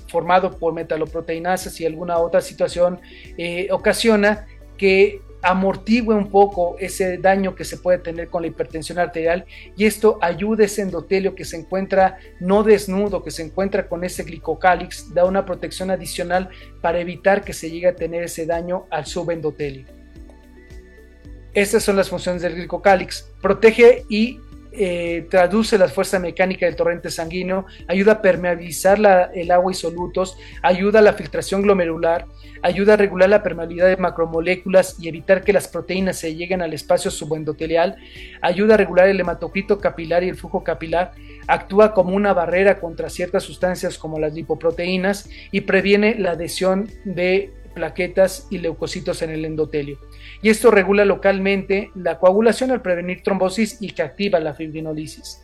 [0.07, 2.99] formado por metaloproteinasas y alguna otra situación,
[3.37, 8.99] eh, ocasiona que amortigue un poco ese daño que se puede tener con la hipertensión
[8.99, 13.87] arterial y esto ayuda a ese endotelio que se encuentra no desnudo, que se encuentra
[13.87, 16.49] con ese glicocálix, da una protección adicional
[16.81, 19.85] para evitar que se llegue a tener ese daño al subendotelio.
[21.53, 23.31] Estas son las funciones del glicocálix.
[23.41, 24.39] Protege y
[24.79, 30.37] eh, traduce la fuerza mecánica del torrente sanguíneo, ayuda a permeabilizar el agua y solutos,
[30.61, 32.27] ayuda a la filtración glomerular,
[32.61, 36.73] ayuda a regular la permeabilidad de macromoléculas y evitar que las proteínas se lleguen al
[36.73, 37.97] espacio subendotelial,
[38.41, 41.13] ayuda a regular el hematocrito capilar y el flujo capilar,
[41.47, 47.51] actúa como una barrera contra ciertas sustancias como las lipoproteínas y previene la adhesión de
[47.77, 49.99] plaquetas y leucocitos en el endotelio.
[50.41, 55.43] Y esto regula localmente la coagulación al prevenir trombosis y que activa la fibrinolisis.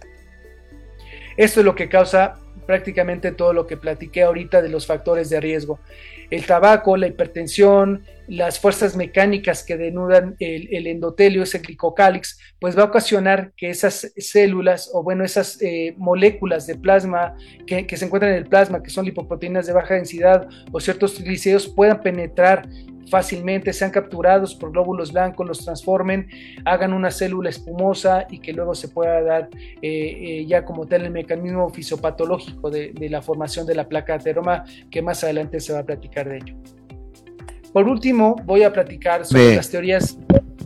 [1.37, 5.39] Esto es lo que causa prácticamente todo lo que platiqué ahorita de los factores de
[5.39, 5.79] riesgo.
[6.31, 12.83] El tabaco, la hipertensión, las fuerzas mecánicas que denudan el, endotelio, ese glicocálix, pues va
[12.83, 17.35] a ocasionar que esas células o bueno, esas eh, moléculas de plasma
[17.67, 21.67] que, se encuentran en el plasma, que son lipoproteínas de baja densidad o ciertos triglicéridos,
[21.67, 22.67] puedan penetrar
[23.09, 26.27] fácilmente, sean capturados por glóbulos blancos, los transformen,
[26.65, 31.05] hagan una célula espumosa y que luego se pueda dar eh, eh, ya como tal
[31.05, 35.79] el mecanismo fisiopatológico de, la formación de la placa ateroma, que más adelante se va
[35.79, 36.55] a platicar de ello.
[37.73, 40.17] Por último, voy a platicar sobre las teorías.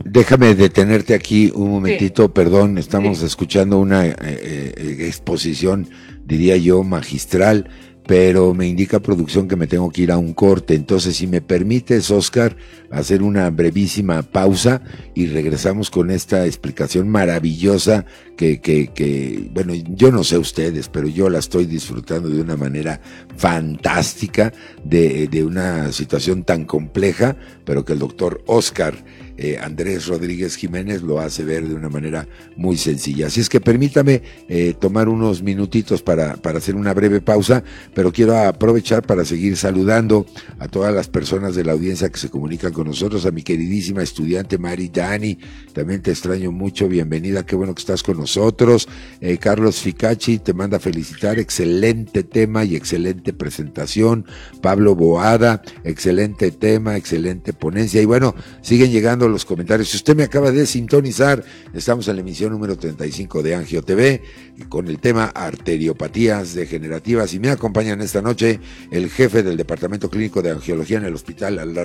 [0.04, 5.88] Déjame detenerte aquí un momentito, perdón, estamos escuchando una eh, exposición,
[6.24, 7.68] diría yo, magistral
[8.08, 10.74] pero me indica producción que me tengo que ir a un corte.
[10.74, 12.56] Entonces, si me permites, Oscar,
[12.90, 14.80] hacer una brevísima pausa
[15.14, 18.06] y regresamos con esta explicación maravillosa
[18.38, 22.56] que, que, que, bueno, yo no sé ustedes, pero yo la estoy disfrutando de una
[22.56, 22.98] manera
[23.36, 27.36] fantástica de, de una situación tan compleja,
[27.66, 29.04] pero que el doctor Oscar
[29.38, 32.26] eh, Andrés Rodríguez Jiménez lo hace ver de una manera
[32.56, 33.28] muy sencilla.
[33.28, 37.62] Así es que permítame eh, tomar unos minutitos para, para hacer una breve pausa,
[37.94, 40.26] pero quiero aprovechar para seguir saludando
[40.58, 44.02] a todas las personas de la audiencia que se comunican con nosotros, a mi queridísima
[44.02, 45.38] estudiante Mari Dani,
[45.72, 48.88] también te extraño mucho, bienvenida, qué bueno que estás con nosotros.
[49.20, 54.26] Eh, Carlos Ficacci te manda felicitar, excelente tema y excelente presentación.
[54.60, 58.02] Pablo Boada, excelente tema, excelente ponencia.
[58.02, 59.88] Y bueno, siguen llegando los comentarios.
[59.88, 64.22] Si usted me acaba de sintonizar, estamos en la emisión número 35 de Angio TV
[64.68, 68.60] con el tema arteriopatías degenerativas y me acompañan esta noche
[68.90, 71.84] el jefe del Departamento Clínico de Angiología en el Hospital La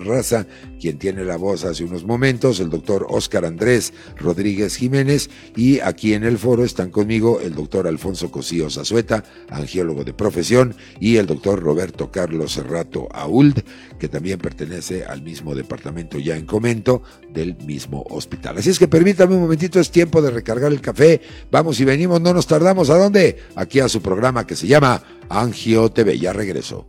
[0.80, 6.14] quien tiene la voz hace unos momentos, el doctor Oscar Andrés Rodríguez Jiménez y aquí
[6.14, 11.26] en el foro están conmigo el doctor Alfonso Cosío Zazueta, angiólogo de profesión, y el
[11.26, 13.64] doctor Roberto Carlos Serrato Auld,
[14.04, 18.58] que también pertenece al mismo departamento ya en comento del mismo hospital.
[18.58, 21.22] Así es que permítame un momentito, es tiempo de recargar el café.
[21.50, 22.90] Vamos y venimos, no nos tardamos.
[22.90, 23.38] ¿A dónde?
[23.56, 26.20] Aquí a su programa que se llama Angio TV.
[26.20, 26.86] Ya regreso.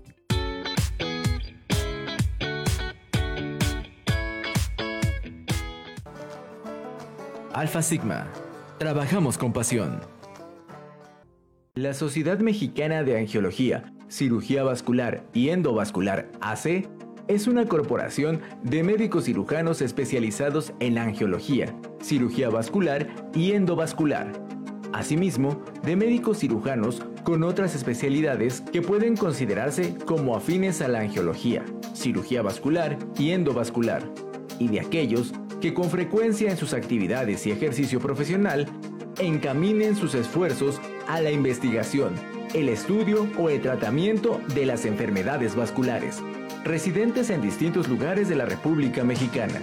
[7.53, 8.27] Alfa Sigma.
[8.79, 10.01] Trabajamos con pasión.
[11.77, 16.89] La Sociedad Mexicana de Angiología, Cirugía Vascular y Endovascular AC
[17.29, 24.33] es una corporación de médicos cirujanos especializados en angiología, cirugía vascular y endovascular.
[24.93, 31.65] Asimismo, de médicos cirujanos con otras especialidades que pueden considerarse como afines a la angiología,
[31.95, 34.03] cirugía vascular y endovascular,
[34.59, 38.67] y de aquellos que con frecuencia en sus actividades y ejercicio profesional
[39.19, 42.15] encaminen sus esfuerzos a la investigación,
[42.53, 46.23] el estudio o el tratamiento de las enfermedades vasculares
[46.65, 49.61] residentes en distintos lugares de la República Mexicana.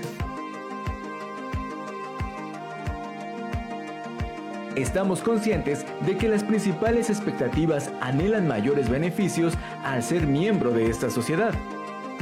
[4.75, 11.09] Estamos conscientes de que las principales expectativas anhelan mayores beneficios al ser miembro de esta
[11.09, 11.53] sociedad.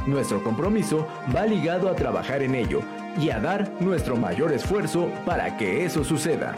[0.07, 2.82] Nuestro compromiso va ligado a trabajar en ello
[3.19, 6.55] y a dar nuestro mayor esfuerzo para que eso suceda.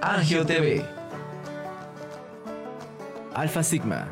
[0.00, 0.97] Angio TV
[3.38, 4.08] Alfa Sigma.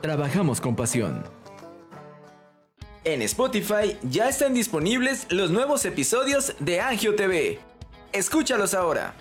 [0.00, 1.22] Trabajamos con pasión.
[3.04, 7.58] En Spotify ya están disponibles los nuevos episodios de Angio TV.
[8.14, 9.12] Escúchalos ahora.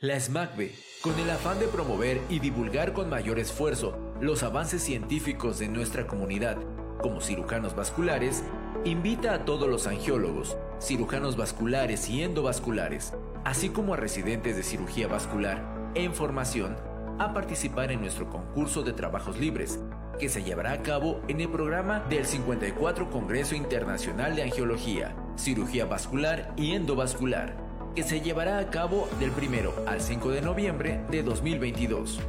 [0.00, 5.60] La SMACB, con el afán de promover y divulgar con mayor esfuerzo los avances científicos
[5.60, 6.56] de nuestra comunidad
[7.00, 8.42] como cirujanos vasculares,
[8.84, 15.06] invita a todos los angiólogos, cirujanos vasculares y endovasculares, así como a residentes de cirugía
[15.06, 16.89] vascular en formación
[17.20, 19.78] a participar en nuestro concurso de trabajos libres,
[20.18, 25.84] que se llevará a cabo en el programa del 54 Congreso Internacional de Angiología, Cirugía
[25.84, 27.58] Vascular y Endovascular,
[27.94, 32.20] que se llevará a cabo del 1 al 5 de noviembre de 2022.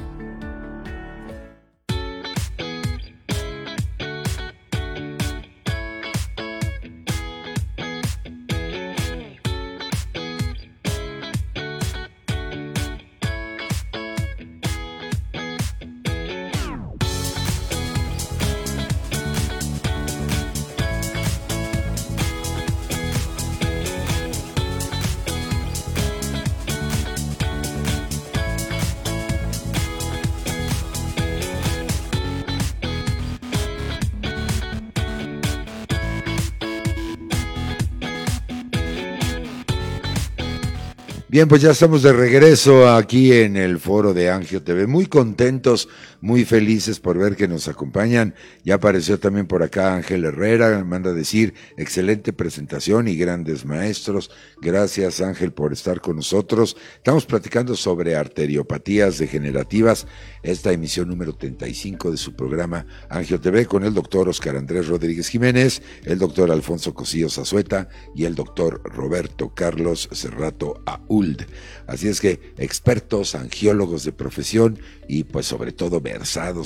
[41.33, 45.89] Bien, pues ya estamos de regreso aquí en el foro de Angio TV, muy contentos
[46.23, 48.33] muy felices por ver que nos acompañan.
[48.63, 54.31] Ya apareció también por acá Ángel Herrera, manda decir, excelente presentación y grandes maestros.
[54.61, 56.77] Gracias Ángel por estar con nosotros.
[56.95, 60.07] Estamos platicando sobre arteriopatías degenerativas,
[60.43, 65.27] esta emisión número 35 de su programa Angio TV con el doctor Oscar Andrés Rodríguez
[65.27, 71.41] Jiménez, el doctor Alfonso Cosío Zazueta y el doctor Roberto Carlos Cerrato Auld.
[71.85, 75.99] Así es que expertos, angiólogos de profesión y pues sobre todo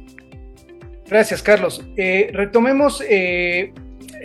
[1.09, 1.83] Gracias, Carlos.
[1.95, 3.73] Eh, retomemos eh,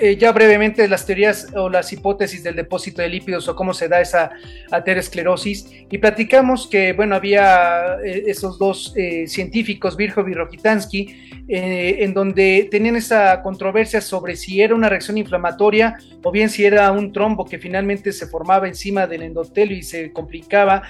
[0.01, 3.89] eh, ya brevemente las teorías o las hipótesis del depósito de lípidos o cómo se
[3.89, 4.31] da esa
[4.71, 8.95] aterosclerosis y platicamos que, bueno, había esos dos
[9.27, 15.97] científicos, Virchow y Rokitansky, en donde tenían esa controversia sobre si era una reacción inflamatoria
[16.23, 20.13] o bien si era un trombo que finalmente se formaba encima del endotelio y se
[20.13, 20.83] complicaba.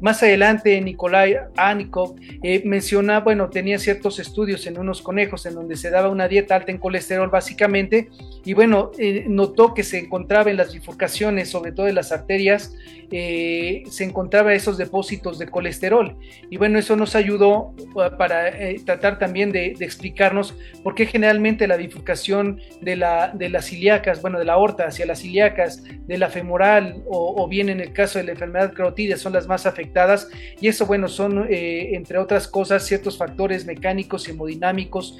[0.00, 2.16] Más adelante, Nikolai Anikov
[2.64, 6.70] menciona, bueno, tenía ciertos estudios en unos conejos en donde se daba una dieta alta
[6.70, 8.10] en colesterol básicamente
[8.44, 12.76] y bueno, eh, notó que se encontraba en las bifurcaciones, sobre todo en las arterias,
[13.10, 16.18] eh, se encontraba esos depósitos de colesterol.
[16.50, 20.54] Y bueno, eso nos ayudó uh, para eh, tratar también de, explicarnos
[20.84, 25.06] por qué generalmente la bifurcación de, la, de las ilíacas, bueno, de la aorta hacia
[25.06, 29.32] las ilíacas, de la femoral o, bien en el caso de la enfermedad carotidia son
[29.32, 30.28] las más afectadas.
[30.60, 35.18] Y eso, bueno, son, entre otras cosas, ciertos factores mecánicos y hemodinámicos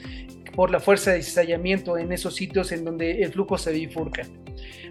[0.55, 4.23] por la fuerza de cizallamiento en esos sitios en donde el flujo se bifurca.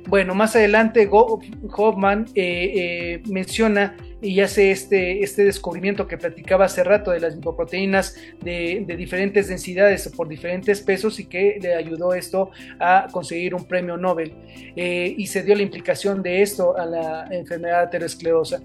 [0.07, 6.84] Bueno, más adelante Hoffman eh, eh, menciona y hace este, este descubrimiento que platicaba hace
[6.84, 12.51] rato de las lipoproteínas de, diferentes densidades por diferentes pesos y que le ayudó esto
[12.80, 14.34] a conseguir un premio Nobel.
[14.76, 18.61] Eh, y se dio la implicación de esto a la enfermedad aterosclerosa.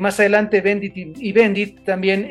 [0.00, 2.28] más adelante, Bendit y Bendit también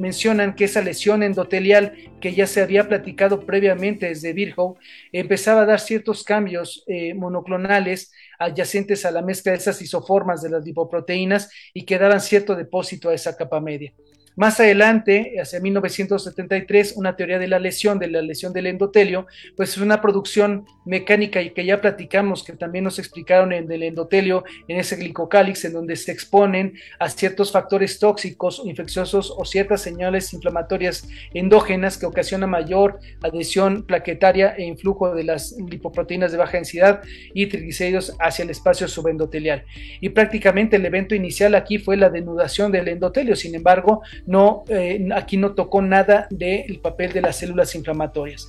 [0.00, 4.76] mencionan que esa lesión endotelial que ya se había platicado previamente desde Virchow
[5.12, 6.84] empezaba a dar ciertos cambios
[7.14, 12.56] monoclonales adyacentes a la mezcla de esas isoformas de las lipoproteínas y que daban cierto
[12.56, 13.92] depósito a esa capa media.
[14.36, 19.26] Más adelante, hacia 1973, una teoría de la lesión, de la lesión del endotelio,
[19.56, 23.82] pues es una producción mecánica y que ya platicamos, que también nos explicaron en el
[23.82, 29.82] endotelio, en ese glicocálix, en donde se exponen a ciertos factores tóxicos, infecciosos o ciertas
[29.82, 36.56] señales inflamatorias endógenas que ocasionan mayor adhesión plaquetaria e influjo de las lipoproteínas de baja
[36.56, 37.02] densidad
[37.34, 39.64] y triglicéridos hacia el espacio subendotelial.
[40.00, 45.08] Y prácticamente el evento inicial aquí fue la denudación del endotelio, sin embargo, no, eh,
[45.14, 48.48] aquí no tocó nada del papel de las células inflamatorias.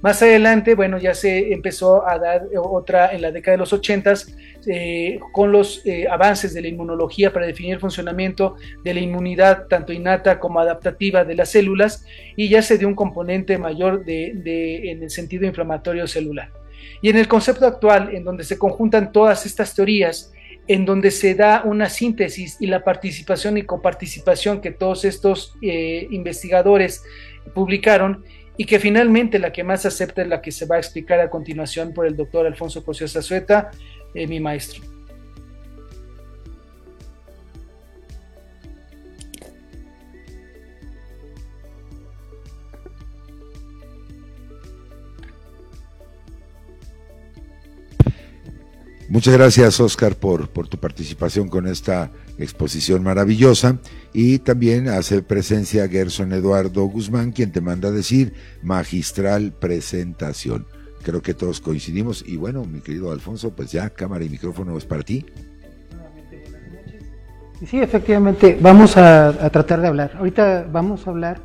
[0.00, 4.14] Más adelante, bueno, ya se empezó a dar otra en la década de los 80
[4.66, 9.66] eh, con los eh, avances de la inmunología para definir el funcionamiento de la inmunidad
[9.66, 12.04] tanto innata como adaptativa de las células
[12.36, 16.50] y ya se dio un componente mayor de, en el sentido inflamatorio celular.
[17.02, 20.32] Y en el concepto actual, en donde se conjuntan todas estas teorías,
[20.68, 26.06] en donde se da una síntesis y la participación y coparticipación que todos estos eh,
[26.10, 27.02] investigadores
[27.54, 28.24] publicaron
[28.58, 31.30] y que finalmente la que más acepta es la que se va a explicar a
[31.30, 33.70] continuación por el doctor Alfonso Cosío Zazueta,
[34.14, 34.97] eh, mi maestro.
[49.10, 53.78] Muchas gracias, Oscar, por, tu participación con esta exposición maravillosa.
[54.12, 60.66] Y también hace presencia Gerson Eduardo Guzmán, quien te manda a decir magistral presentación.
[61.02, 62.22] Creo que todos coincidimos.
[62.26, 65.24] Y bueno, mi querido Alfonso, pues ya cámara y micrófono es para ti.
[67.66, 70.16] Sí, efectivamente, vamos a tratar de hablar.
[70.18, 71.40] Ahorita vamos a hablar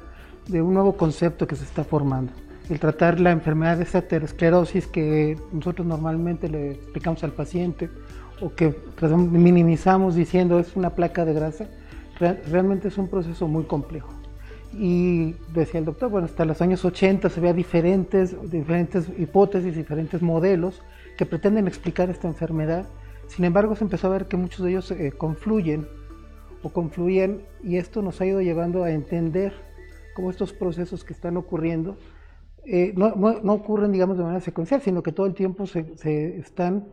[0.49, 4.88] de un nuevo concepto que se está formando el tratar la enfermedad de esa aterosclerosis
[4.88, 7.89] que nosotros normalmente le explicamos al paciente
[8.41, 11.68] o que minimizamos diciendo es una placa de grasa,
[12.20, 14.09] realmente es un proceso muy complejo.
[14.74, 20.22] Y decía el doctor, bueno, hasta los años 80 se veía diferentes, diferentes hipótesis, diferentes
[20.22, 20.82] modelos
[21.16, 22.88] que pretenden explicar esta enfermedad.
[23.28, 25.88] Sin embargo, se empezó a ver que muchos de ellos eh, confluyen
[26.64, 29.53] o confluyen y esto nos ha ido llevando a entender
[30.16, 31.97] cómo estos procesos que están ocurriendo
[32.66, 36.38] eh, no, no, ocurren, digamos, de manera secuencial, sino que todo el tiempo se, se
[36.38, 36.86] están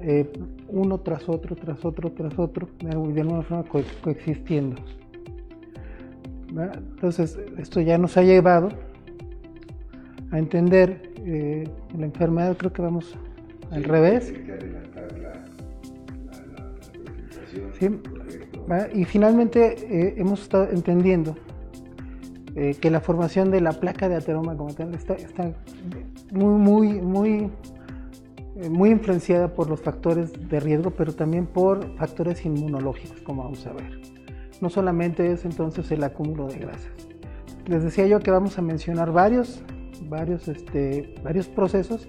[0.00, 0.30] eh,
[0.68, 3.64] uno tras otro, tras otro, tras otro, de alguna forma
[4.02, 4.82] coexistiendo.
[6.48, 8.70] Entonces, esto ya nos ha llevado
[10.32, 11.64] a entender eh,
[11.96, 13.16] la enfermedad, creo que vamos
[13.70, 14.34] al revés.
[17.78, 17.88] Sí,
[18.94, 21.36] y finalmente hemos estado entendiendo
[22.54, 25.16] eh, que la formación de la placa de ateroma como está,
[26.32, 27.50] muy, muy, muy,
[28.56, 33.66] eh, muy influenciada por los factores de riesgo, pero también por factores inmunológicos, como vamos
[33.66, 34.00] a ver.
[34.60, 36.92] No solamente es entonces el acúmulo de grasas.
[37.66, 39.62] Les decía yo que vamos a mencionar varios,
[40.08, 42.08] varios, este, varios procesos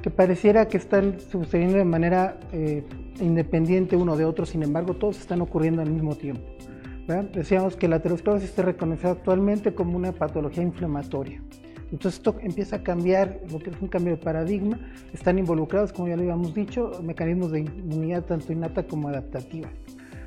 [0.00, 2.84] que pareciera que están sucediendo de manera eh,
[3.20, 6.42] independiente uno de otro, sin embargo todos están ocurriendo al mismo tiempo.
[7.06, 11.42] Decíamos que la aterosclerosis está reconocida actualmente como una patología inflamatoria.
[11.92, 14.80] Entonces esto empieza a cambiar, lo que es un cambio de paradigma.
[15.12, 19.68] Están involucrados, como ya lo habíamos dicho, mecanismos de inmunidad tanto innata como adaptativa.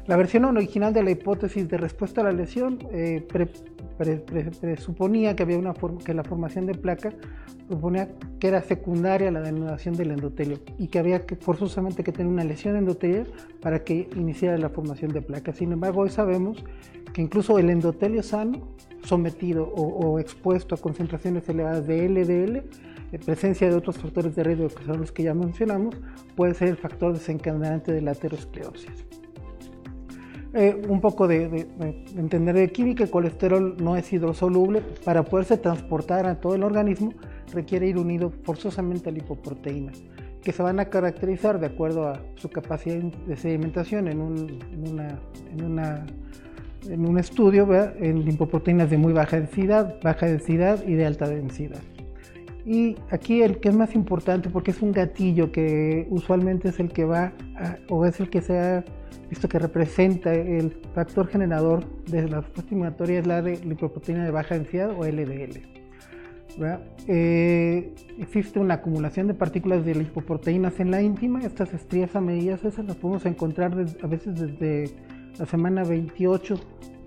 [0.05, 3.27] La versión original de la hipótesis de respuesta a la lesión eh,
[3.97, 5.73] presuponía que, había una
[6.05, 7.13] que la formación de placa
[7.69, 12.11] suponía que era secundaria a la denudación del endotelio y que había que forzosamente que
[12.11, 13.27] tener una lesión endotelial
[13.61, 15.51] para que iniciara la formación de placa.
[15.53, 16.63] Sin embargo, hoy sabemos
[17.13, 18.67] que incluso el endotelio sano,
[19.03, 22.63] sometido o, expuesto a concentraciones elevadas de LDL,
[23.11, 25.95] en presencia de otros factores de riesgo que son los que ya mencionamos,
[26.35, 29.05] puede ser el factor desencadenante de la aterosclerosis.
[30.59, 31.67] Eh, un poco de,
[32.15, 37.13] entender de química, el colesterol no es hidrosoluble, para poderse transportar a todo el organismo
[37.53, 39.91] requiere ir unido forzosamente a lipoproteína,
[40.41, 44.57] que se van a caracterizar de acuerdo a su capacidad de sedimentación en un,
[46.89, 47.67] en un estudio
[47.99, 51.83] en lipoproteínas de muy baja densidad, baja densidad y de alta densidad.
[52.65, 56.91] Y aquí el que es más importante, porque es un gatillo que usualmente es el
[56.91, 57.31] que va,
[57.89, 58.83] o es el que se ha
[59.29, 64.55] esto que representa el factor generador de la respuesta es la de lipoproteína de baja
[64.55, 65.77] densidad o LDL.
[67.07, 71.41] Eh, existe una acumulación de partículas de lipoproteínas en la íntima.
[71.43, 74.95] Estas estrías amarillas esas las podemos encontrar a veces desde
[75.37, 76.59] la semana 28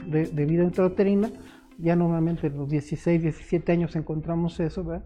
[0.07, 1.31] de, de vida intrauterina.
[1.79, 4.85] Ya normalmente en los 16, 17 años encontramos eso.
[4.85, 5.05] ¿verdad?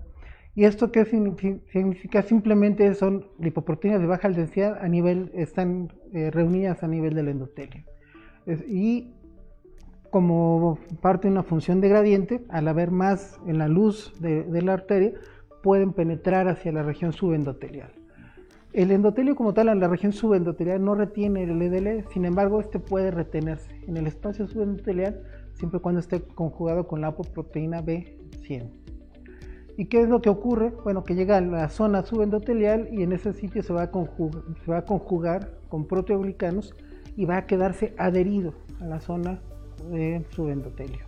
[0.57, 2.23] ¿Y esto qué significa?
[2.23, 7.85] Simplemente son lipoproteínas de baja densidad a nivel, están eh, reunidas a nivel del endotelio.
[8.69, 9.15] y
[10.11, 14.75] como parte de una función de gradiente, al haber más en la luz de, la
[14.75, 15.13] arteria,
[15.61, 17.91] pueden penetrar hacia la región subendotelial.
[18.73, 22.79] El endotelio como tal en la región subendotelial no retiene el EDL, sin embargo este
[22.79, 25.21] puede retenerse en el espacio subendotelial
[25.55, 28.94] siempre y cuando esté conjugado con la apoproteína B100.
[29.77, 30.73] ¿Y qué es lo que ocurre?
[30.85, 34.43] Bueno, que llega a la zona subendotelial y en ese sitio se va a conjugar,
[34.65, 36.75] se va a conjugar con proteoglicanos
[37.17, 39.41] y va a quedarse adherido a la zona
[39.91, 41.05] de subendotelio.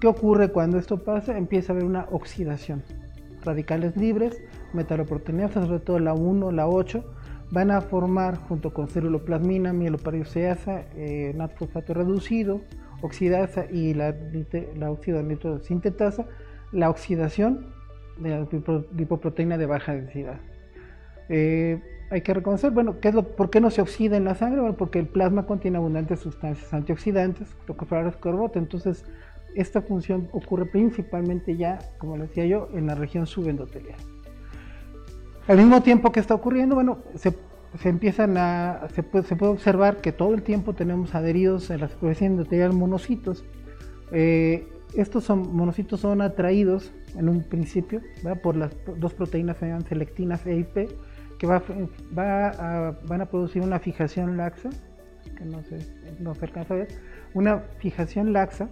[0.00, 1.36] ¿Qué ocurre cuando esto pasa?
[1.36, 2.82] Empieza a haber una oxidación.
[3.42, 7.04] Radicales libres metaloproteinasas, sobre todo la 1, la 8,
[7.50, 12.60] van a formar junto con celuloplasmina, mieloparioseasa, eh, natfosfato reducido,
[13.02, 14.14] oxidasa y la,
[14.76, 14.96] la
[15.62, 16.26] sintetasa,
[16.72, 17.66] la oxidación
[18.18, 18.46] de la
[18.96, 20.40] lipoproteína de baja densidad.
[21.28, 24.34] Eh, hay que reconocer, bueno, ¿qué es lo, ¿por qué no se oxida en la
[24.34, 24.60] sangre?
[24.60, 29.04] Bueno, porque el plasma contiene abundantes sustancias antioxidantes, tocopherol escorboto, entonces
[29.54, 33.98] esta función ocurre principalmente ya, como decía yo, en la región subendotelial.
[35.46, 37.32] Al mismo tiempo que está ocurriendo, bueno, se,
[37.84, 41.88] empiezan a, se puede, se puede, observar que todo el tiempo tenemos adheridos en la
[41.88, 43.44] superficie endotelial monocitos.
[44.12, 48.00] Eh, estos son, monocitos son atraídos en un principio
[48.42, 50.88] por las dos proteínas selectinas E y P,
[51.38, 51.62] que va,
[52.16, 54.70] va van a producir una fijación laxa,
[55.36, 55.78] que no se,
[56.18, 56.88] no se alcanza a ver,
[57.34, 58.68] una fijación laxa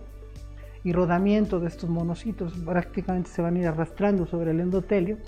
[0.84, 5.18] y rodamiento de estos monocitos prácticamente se van a ir arrastrando sobre el endotelio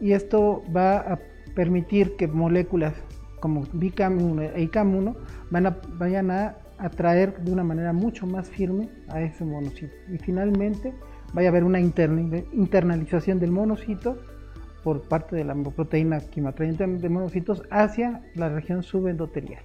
[0.00, 1.18] y esto va a
[1.54, 2.94] permitir que moléculas
[3.40, 5.16] como BICAM1 e ICAM1
[5.50, 9.92] van a, vayan a atraer de una manera mucho más firme a ese monocito.
[10.12, 10.94] Y finalmente
[11.32, 14.18] vaya a haber una internalización del monocito
[14.82, 19.62] por parte de la proteína quimatrayente de monocitos hacia la región subendotelial.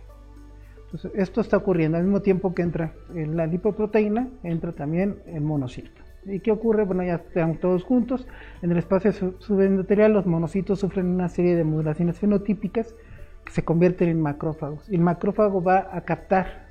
[0.86, 5.90] Entonces, esto está ocurriendo al mismo tiempo que entra la lipoproteína, entra también el monocito.
[6.26, 6.86] ¿Y qué ocurre?
[6.86, 8.28] Bueno, ya estamos todos juntos.
[8.62, 12.96] En el espacio subendoterial los monocitos sufren una serie de modulaciones fenotípicas
[13.46, 14.90] que se convierten en macrófagos.
[14.90, 16.65] Y el macrófago va a captar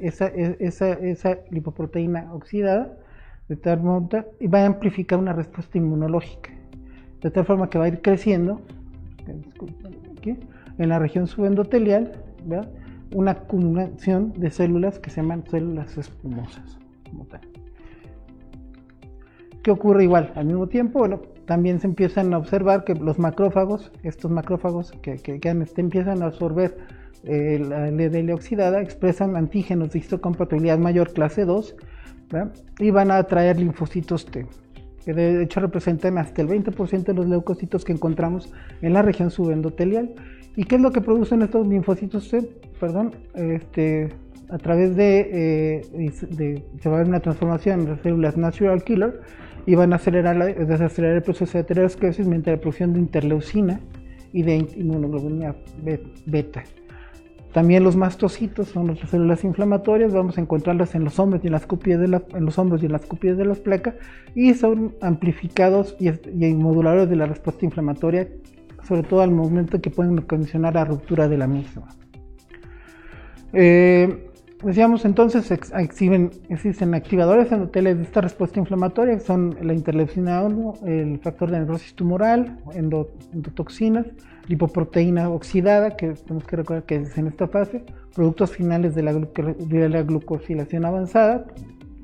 [0.00, 2.96] esa, esa, esa lipoproteína oxidada
[3.48, 3.80] de tal
[4.40, 6.50] y va a amplificar una respuesta inmunológica.
[7.22, 8.60] De tal forma que va a ir creciendo
[10.78, 12.12] en la región subendotelial
[13.14, 16.78] una acumulación de células que se llaman células espumosas.
[19.62, 20.32] ¿Qué ocurre igual?
[20.36, 21.08] Al mismo tiempo,
[21.46, 26.26] también se empiezan a observar que los macrófagos, estos macrófagos que, que, este, empiezan a
[26.26, 26.76] absorber
[27.24, 31.76] eh, la LDL oxidada, expresan antígenos de histocompatibilidad mayor clase 2
[32.78, 34.46] y van a atraer linfocitos T,
[35.04, 38.52] que de hecho representan hasta el 20% de los leucocitos que encontramos
[38.82, 40.14] en la región subendotelial.
[40.56, 42.42] ¿Y qué es lo que producen estos linfocitos T?
[42.80, 44.08] Perdón, este,
[44.48, 46.10] a través de, eh,
[46.80, 49.20] se va a ver una transformación de células natural killer
[49.66, 53.80] y van a acelerar, desacelerar el proceso de aterosclerosis mediante la producción de interleucina
[54.32, 55.56] y de inmunoglobulina
[56.26, 56.62] beta.
[57.56, 61.54] También los mastocitos son las células inflamatorias, vamos a encontrarlas en los hombros y en
[61.54, 63.94] las cúpidas de, en los hombros y en las de las placas
[64.34, 68.28] y son amplificados y, y, moduladores de la respuesta inflamatoria,
[68.86, 71.88] sobre todo al momento que pueden condicionar la ruptura de la misma.
[73.54, 74.25] Eh,
[74.62, 80.74] Decíamos entonces, exhiben, existen activadores endoteles de esta respuesta inflamatoria, que son la interleucina 1,
[80.86, 84.06] el factor de necrosis tumoral, endotoxinas,
[84.48, 87.84] lipoproteína oxidada, que tenemos que recordar que es en esta fase,
[88.14, 91.44] productos finales de la, de la glucosilación avanzada,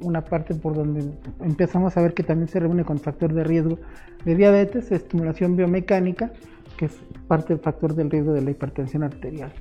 [0.02, 3.78] una parte por donde empezamos a ver que también se reúne con factor de riesgo
[4.26, 6.32] de diabetes, estimulación biomecánica,
[6.76, 6.92] que es
[7.28, 9.52] parte del factor del riesgo de la hipertensión arterial.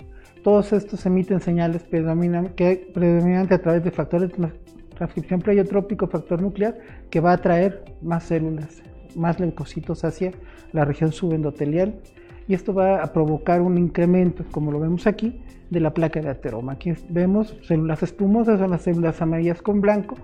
[0.43, 4.49] Todos estos emiten señales que predominantes a través de factores de
[4.95, 6.79] transcripción pleiotrópico, factor nuclear,
[7.11, 8.81] que va a atraer más células,
[9.15, 10.31] más leucocitos hacia
[10.71, 11.99] la región subendotelial
[12.47, 16.29] y esto va a provocar un incremento, como lo vemos aquí, de la placa de
[16.29, 16.73] ateroma.
[16.73, 20.15] Aquí vemos células espumosas, son las células amarillas con blanco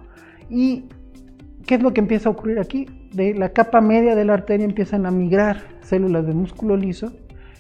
[0.50, 0.86] y
[1.68, 2.88] ¿qué es lo que empieza a ocurrir aquí?
[3.14, 7.14] De la capa media de la arteria empiezan a migrar células de músculo liso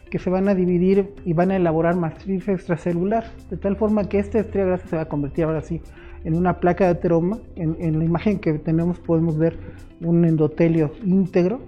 [0.09, 4.19] que se van a dividir y van a elaborar matriz extracelular, de tal forma que
[4.19, 5.81] esta estrella grasa se va a convertir ahora sí
[6.23, 7.39] en una placa de ateroma.
[7.55, 9.57] En, la imagen que tenemos podemos ver
[10.01, 11.61] un endotelio íntegro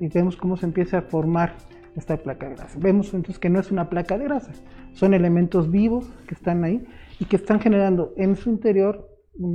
[0.00, 1.54] y vemos cómo se empieza a formar
[1.96, 2.78] esta placa de grasa.
[2.80, 4.52] Vemos entonces que no es una placa de grasa,
[4.92, 6.84] son elementos vivos que están ahí
[7.18, 9.08] y que están generando en su interior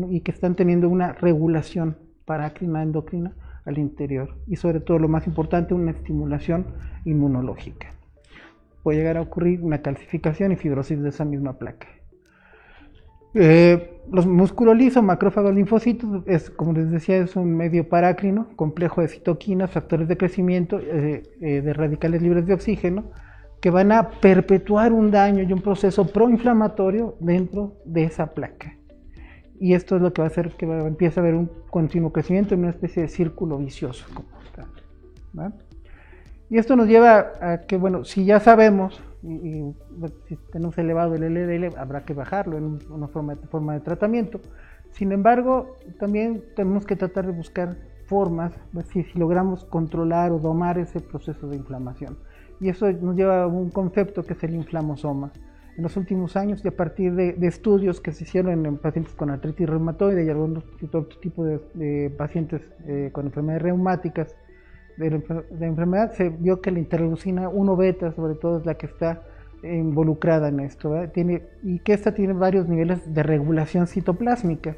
[0.10, 3.34] y que están teniendo una regulación parácrina endocrina
[3.66, 6.66] al interior y sobre todo lo más importante una estimulación
[7.06, 7.99] inmunológica
[8.84, 11.88] puede llegar a ocurrir una calcificación y fibrosis de esa misma placa.
[13.36, 19.02] Eh, los músculos lisos, macrófagos linfocitos, es, como les decía, es un medio parácrino, complejo
[19.02, 23.12] de citoquinas, factores de crecimiento, eh, eh, de radicales libres de oxígeno,
[23.62, 28.76] que van a perpetuar un daño y un proceso proinflamatorio dentro de esa placa.
[29.60, 32.56] Y esto es lo que va a hacer que empiece a haber un continuo crecimiento
[32.56, 34.06] en una especie de círculo vicioso.
[36.50, 41.78] Y esto nos lleva a que, bueno, si ya sabemos si tenemos elevado el LDL,
[41.78, 44.40] habrá que bajarlo en una forma, forma de tratamiento.
[44.92, 48.54] Sin embargo, también tenemos que tratar de buscar formas,
[48.92, 52.18] si, si logramos controlar o domar ese proceso de inflamación.
[52.60, 55.32] Y eso nos lleva a un concepto que es el inflamosoma.
[55.78, 59.30] En los últimos años, y a partir de, estudios que se hicieron en pacientes con
[59.30, 64.36] artritis reumatoide y algunos otro tipo de, pacientes eh, con enfermedades reumáticas,
[65.00, 65.24] de
[65.60, 69.22] la, enfermedad, se vio que la interleucina 1 beta, sobre todo, es la que está
[69.64, 74.76] involucrada en esto, tiene, y que esta tiene varios niveles de regulación citoplásmica.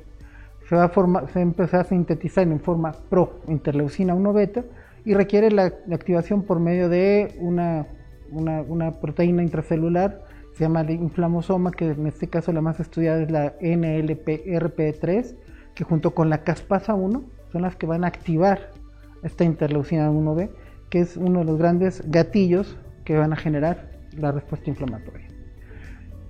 [0.69, 4.63] Se va a, forma, se empezar a sintetizar en forma pro interleucina 1 beta
[5.05, 7.88] y requiere la, activación por medio de una,
[8.32, 13.32] una, una, proteína intracelular, se llama inflamosoma, que en este caso la más estudiada es
[13.32, 15.36] la NLP-RP3,
[15.74, 18.80] que junto con la caspasa 1 son las que van a activar
[19.24, 20.49] esta interleucina 1B,
[20.89, 25.28] que es uno de los grandes gatillos que van a generar la respuesta inflamatoria.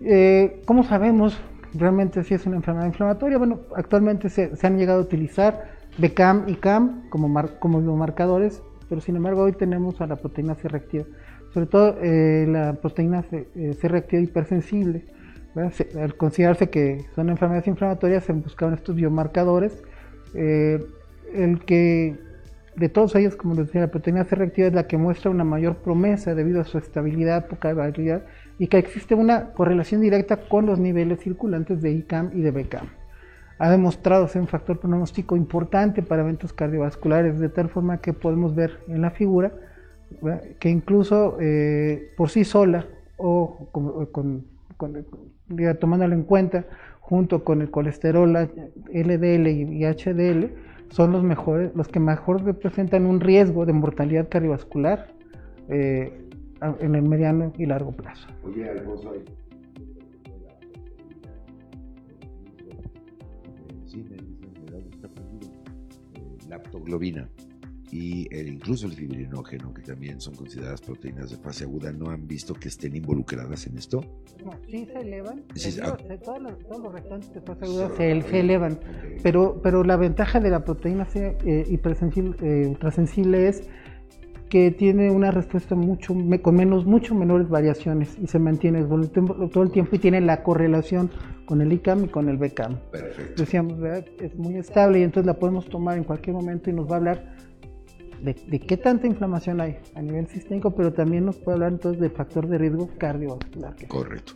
[0.02, 1.39] Eh, ¿Cómo sabemos
[1.74, 3.38] realmente si es una enfermedad inflamatoria?
[3.38, 9.44] Bueno, actualmente se, han llegado a utilizar BCAM y CAM como, biomarcadores, pero sin embargo
[9.44, 11.06] hoy tenemos a la proteína C reactiva,
[11.54, 15.06] sobre todo eh, la proteína C, eh, reactiva hipersensible.
[15.56, 19.84] al considerarse que son enfermedades inflamatorias, se buscaron estos biomarcadores.
[20.34, 22.31] el que
[22.76, 25.44] de todos ellos, como les decía, la proteína C reactiva es la que muestra una
[25.44, 28.24] mayor promesa debido a su estabilidad, poca variabilidad
[28.58, 32.88] y que existe una correlación directa con los niveles circulantes de ICAM y de BCAM.
[33.60, 38.56] Ha demostrado ser un factor pronóstico importante para eventos cardiovasculares, de tal forma que podemos
[38.56, 39.52] ver en la figura
[40.60, 42.86] que incluso eh, por sí sola
[43.18, 44.46] o con,
[45.80, 46.66] tomándolo en cuenta
[47.00, 50.50] junto con el colesterol LDL y HDL,
[50.92, 55.14] son los mejores, los que mejor representan un riesgo de mortalidad cardiovascular
[55.70, 56.28] eh,
[56.80, 58.28] en el mediano y largo plazo.
[58.44, 59.14] Oye, Alfonso,
[63.86, 65.52] sí, me dicen, está perdido,
[66.50, 67.28] lactoglobina
[67.92, 72.26] y el, incluso el fibrinógeno, que también son consideradas proteínas de fase aguda, ¿no han
[72.26, 74.02] visto que estén involucradas en esto?
[74.44, 75.44] No, sí se elevan.
[75.84, 75.98] Ah.
[76.24, 78.80] todos, los, restantes de fase aguda se, elevan.
[79.22, 83.64] Pero, pero la ventaja de la proteína C eh, hipersensible, eh, ultrasensible es
[84.50, 89.72] que tiene una respuesta mucho con menos mucho menores variaciones y se mantiene todo el
[89.72, 91.10] tiempo y tiene la correlación
[91.46, 92.78] con el ICAM y con el BCAM.
[92.92, 93.42] Perfecto.
[93.42, 93.78] Decíamos,
[94.20, 96.98] es muy estable y entonces la podemos tomar en cualquier momento y nos va a
[96.98, 97.41] hablar
[98.24, 102.10] de, qué tanta inflamación hay a nivel sistémico, pero también nos puede hablar entonces de
[102.10, 103.76] factor de riesgo cardiovascular.
[103.88, 104.34] Correcto.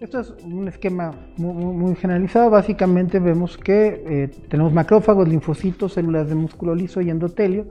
[0.00, 2.50] Esto es un esquema muy, generalizado.
[2.50, 7.68] Básicamente vemos que eh, tenemos macrófagos, linfocitos, células de músculo liso y endotelio.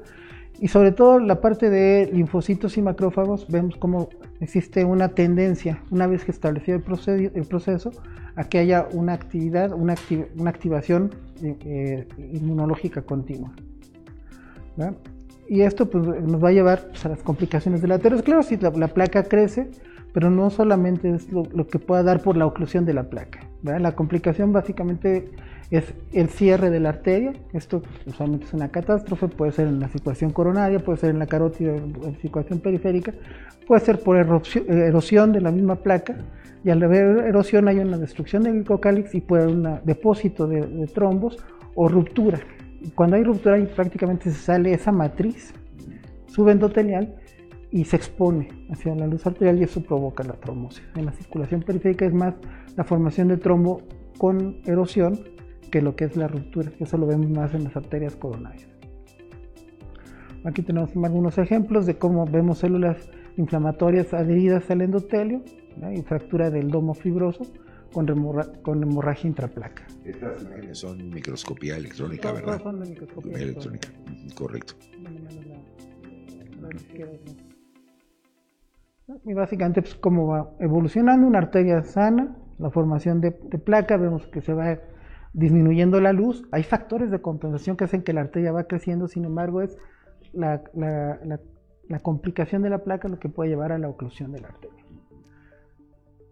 [0.59, 4.09] Y sobre todo la parte de linfocitos y macrófagos, vemos cómo
[4.39, 7.91] existe una tendencia, una vez que establecido el, el proceso,
[8.35, 9.95] a que haya una actividad, una,
[10.37, 11.11] una activación
[11.43, 13.53] eh, eh, inmunológica continua.
[15.47, 18.61] Y esto pues, nos va a llevar pues, a las complicaciones de la aterosclerosis.
[18.61, 19.69] La, la placa crece,
[20.13, 23.41] pero no solamente es lo, que pueda dar por la oclusión de la placa.
[23.63, 25.29] La complicación básicamente
[25.71, 27.33] es el cierre de la arteria.
[27.53, 31.25] Esto usualmente es una catástrofe, puede ser en la situación coronaria, puede ser en la
[31.25, 33.13] carótida, en situación periférica,
[33.67, 36.15] puede ser por erosión de la misma placa.
[36.63, 40.61] Y al haber erosión hay una destrucción del glicocálix y puede haber un depósito de,
[40.61, 41.37] de trombos
[41.75, 42.39] o ruptura
[42.95, 45.53] cuando hay ruptura y prácticamente se sale esa matriz
[46.27, 47.15] subendotelial
[47.71, 50.83] y se expone hacia la luz arterial y eso provoca la trombosis.
[50.95, 52.35] En la circulación periférica es más
[52.75, 53.81] la formación de trombo
[54.17, 55.19] con erosión
[55.71, 56.71] que lo que es la ruptura.
[56.79, 58.69] Eso lo vemos más en las arterias coronarias.
[60.43, 65.41] Aquí tenemos algunos ejemplos de cómo vemos células inflamatorias adheridas al endotelio
[65.93, 67.45] y fractura del domo fibroso
[67.95, 68.07] con,
[68.61, 69.87] con hemorragia intraplaca.
[70.03, 72.61] Estas imágenes son microscopía electrónica, ¿verdad?
[72.61, 73.87] Son de microscopía electrónica.
[74.35, 74.75] Correcto.
[79.23, 84.41] Y básicamente, pues, como va evolucionando una arteria sana, la formación de, placa, vemos que
[84.41, 84.77] se va
[85.31, 86.45] disminuyendo la luz.
[86.51, 89.77] Hay factores de compensación que hacen que la arteria va creciendo, sin embargo, es
[90.33, 94.49] la, la complicación de la placa lo que puede llevar a la oclusión de la
[94.49, 94.84] arteria.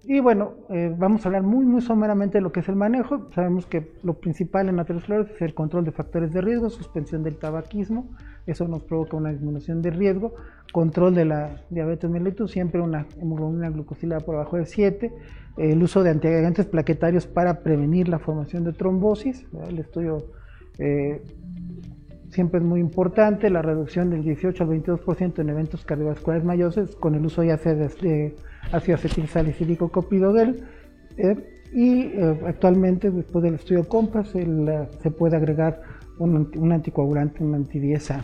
[0.05, 3.29] Y bueno, eh, vamos a hablar muy, muy someramente de lo que es el manejo.
[3.33, 7.37] Sabemos que lo principal en aterosclerosis es el control de factores de riesgo, suspensión del
[7.37, 8.09] tabaquismo,
[8.45, 10.33] eso nos provoca una disminución de riesgo,
[10.73, 15.13] control de la diabetes mellitus, siempre una hemoglobina glucosilada por abajo de 7,
[15.55, 20.25] el uso de antiagregantes plaquetarios para prevenir la formación de trombosis, el estudio
[20.79, 21.21] eh,
[22.29, 27.15] siempre es muy importante, la reducción del 18 al 22% en eventos cardiovasculares mayores con
[27.15, 28.35] el uso ya sea de,
[28.71, 30.63] ácido acetil salicílico copidodel.
[31.17, 31.35] Eh,
[31.73, 35.81] y eh, actualmente, después del estudio COMPAS, se puede agregar
[36.19, 38.23] un, un anticoagulante, un antidiesa.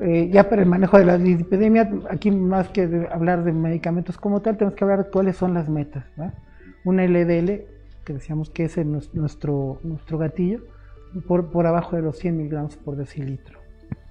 [0.00, 4.42] Eh, ya para el manejo de la lipidemia, aquí más que hablar de medicamentos como
[4.42, 6.04] tal, tenemos que hablar de cuáles son las metas.
[6.84, 7.64] Una LDL
[8.04, 8.76] que decíamos que es
[9.14, 10.60] nuestro, nuestro gatillo,
[11.26, 13.58] por, por abajo de los 100 miligramos por decilitro.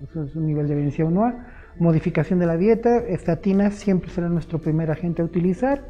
[0.01, 1.45] Eso es un nivel de evidencia 1A.
[1.77, 5.89] Modificación de la dieta, estatinas siempre será nuestro primer agente a utilizar.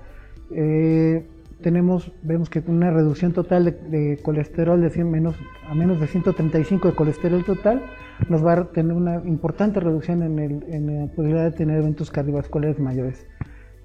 [0.51, 1.27] Eh,
[1.61, 5.35] tenemos, vemos que una reducción total de, colesterol de 100 menos,
[5.67, 7.83] a menos de 135 de colesterol total,
[8.29, 12.09] nos va a tener una importante reducción en, el, en la posibilidad de tener eventos
[12.09, 13.27] cardiovasculares mayores.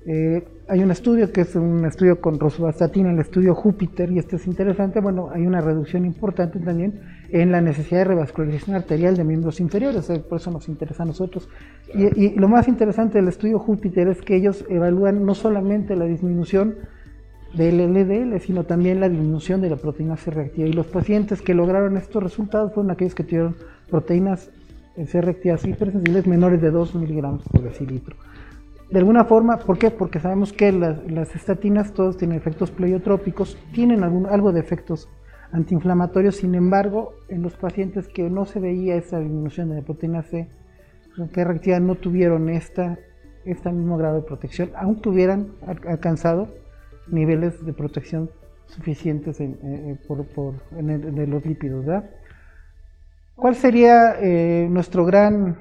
[0.06, 4.36] Eh, hay un estudio que es un estudio con rosuvastatina, el estudio Júpiter, y esto
[4.36, 9.24] es interesante, bueno, hay una reducción importante también en la necesidad de revascularización arterial de
[9.24, 11.48] miembros inferiores, eh, por eso nos interesa a nosotros.
[11.94, 16.76] Y, lo más interesante del estudio Júpiter es que ellos evalúan no solamente la disminución
[17.54, 20.68] del LDL, sino también la disminución de la proteína C reactiva.
[20.68, 23.56] Y los pacientes que lograron estos resultados fueron aquellos que tuvieron
[23.90, 24.50] proteínas
[25.04, 28.16] C reactivas hipersensibles menores de 2 miligramos por decilitro
[28.90, 29.90] de alguna forma, ¿por qué?
[29.90, 35.08] Porque sabemos que las, estatinas todos tienen efectos pleiotrópicos, tienen algún, algo de efectos
[35.52, 40.22] antiinflamatorios, sin embargo, en los pacientes que no se veía esa disminución de la proteína
[40.22, 40.48] C,
[41.32, 42.98] que reactiva no tuvieron esta,
[43.44, 45.52] este mismo grado de protección, aunque hubieran
[45.86, 46.48] alcanzado
[47.06, 48.30] niveles de protección
[48.66, 50.26] suficientes en, eh, por,
[50.78, 51.84] los lípidos.
[53.36, 55.58] ¿Cuál sería eh, nuestro gran,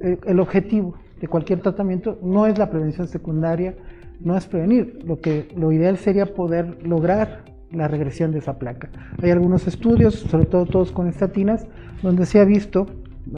[0.00, 0.96] eh, el objetivo?
[1.20, 3.74] De cualquier tratamiento no es la prevención secundaria,
[4.20, 5.00] no es prevenir.
[5.04, 8.88] Lo, que, lo ideal sería poder lograr la regresión de esa placa.
[9.22, 11.66] Hay algunos estudios, sobre todo todos con estatinas,
[12.02, 12.86] donde se ha visto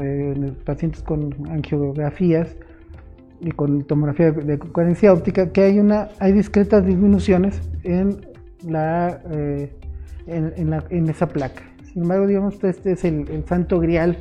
[0.01, 2.57] eh, en pacientes con angiografías
[3.41, 8.21] y con tomografía de coherencia óptica que hay una hay discretas disminuciones en
[8.69, 9.73] la, eh,
[10.27, 11.63] en, esa placa.
[11.85, 14.19] Sin embargo, digamos, este es el, el santo grial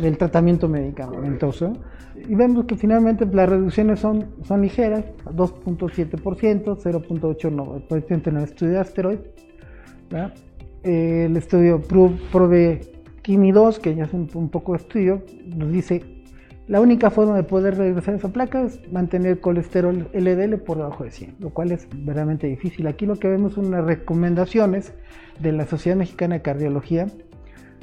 [0.00, 1.72] del tratamiento medicamentoso
[2.16, 8.78] y vemos que finalmente las reducciones son, son ligeras, 2.7%, 0.8% en el estudio de
[8.78, 9.18] asteroid.
[10.82, 12.80] el estudio PROVE
[13.22, 15.22] Kimi 2, que ya es un, poco de estudio,
[15.56, 16.02] nos dice
[16.66, 21.04] la única forma de poder regresar a esa placa es mantener colesterol LDL por debajo
[21.04, 22.86] de 100, lo cual es verdaderamente difícil.
[22.86, 24.94] Aquí lo que vemos son unas recomendaciones
[25.40, 27.06] de la Sociedad Mexicana de Cardiología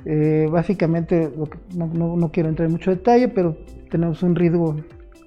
[0.06, 1.32] eh, básicamente,
[1.76, 3.58] no, quiero entrar en mucho detalle, pero
[3.92, 4.76] tenemos un riesgo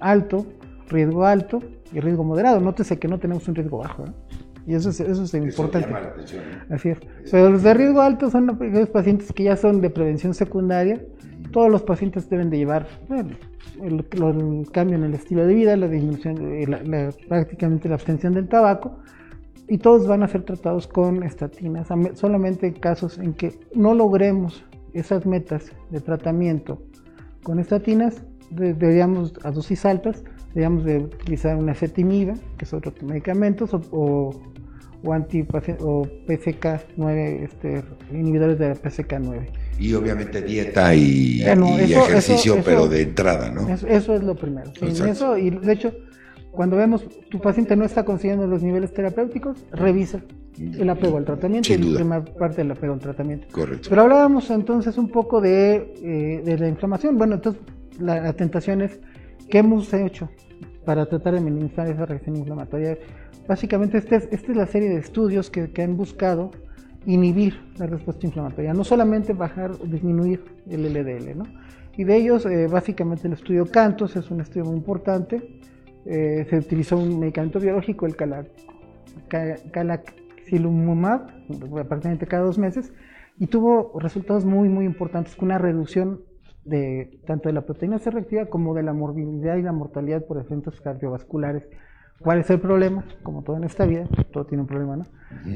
[0.01, 0.45] alto,
[0.89, 1.61] riesgo alto
[1.93, 2.59] y riesgo moderado.
[2.59, 4.05] Nótese que no tenemos un riesgo bajo.
[4.67, 5.87] Y eso es, eso es importante.
[6.69, 6.97] Así es.
[7.31, 11.01] Pero los de riesgo alto son los pacientes que ya son de prevención secundaria.
[11.51, 12.87] Todos los pacientes deben de llevar
[13.81, 14.07] el,
[14.71, 16.35] cambio en el estilo de vida, la disminución,
[17.29, 18.97] prácticamente la abstención del tabaco
[19.67, 24.63] y todos van a ser tratados con estatinas, solamente en casos en que no logremos
[24.93, 26.81] esas metas de tratamiento
[27.43, 33.67] con estatinas, deberíamos a dosis altas, deberíamos de utilizar una cetimida, que es otro medicamento,
[33.91, 34.33] o,
[35.03, 35.41] o, anti,
[35.79, 39.47] o PCK9, este, inhibidores de PCK9.
[39.79, 43.67] Y obviamente dieta y, ejercicio, pero de entrada, ¿no?
[43.69, 44.71] Eso, es lo primero.
[44.81, 45.93] eso, y de hecho,
[46.51, 50.21] cuando vemos tu paciente no está consiguiendo los niveles terapéuticos, revisa
[50.57, 53.47] el apego al tratamiento y la primera parte del apego al tratamiento.
[53.51, 53.89] Correcto.
[53.89, 57.17] Pero hablábamos entonces un poco de, eh, la inflamación.
[57.17, 57.61] Bueno, entonces
[57.99, 58.99] la, tentación es,
[59.49, 60.29] ¿qué hemos hecho
[60.85, 62.97] para tratar de minimizar esa reacción inflamatoria?
[63.47, 66.51] Básicamente esta es, esta es la serie de estudios que, han buscado
[67.05, 71.45] inhibir la respuesta inflamatoria, no solamente bajar o disminuir el LDL, ¿no?
[71.97, 75.61] Y de ellos, eh, básicamente el estudio Cantos es un estudio muy importante,
[76.05, 78.15] eh, se utilizó un medicamento biológico, el
[79.71, 81.27] calaxilumab,
[81.87, 82.91] prácticamente cada dos meses,
[83.37, 86.21] y tuvo resultados muy, muy importantes, con una reducción
[86.65, 90.37] de tanto de la proteína C reactiva como de la morbilidad y la mortalidad por
[90.37, 91.63] eventos cardiovasculares.
[92.19, 93.03] ¿Cuál es el problema?
[93.23, 95.05] Como todo en esta vida, todo tiene un problema, ¿no?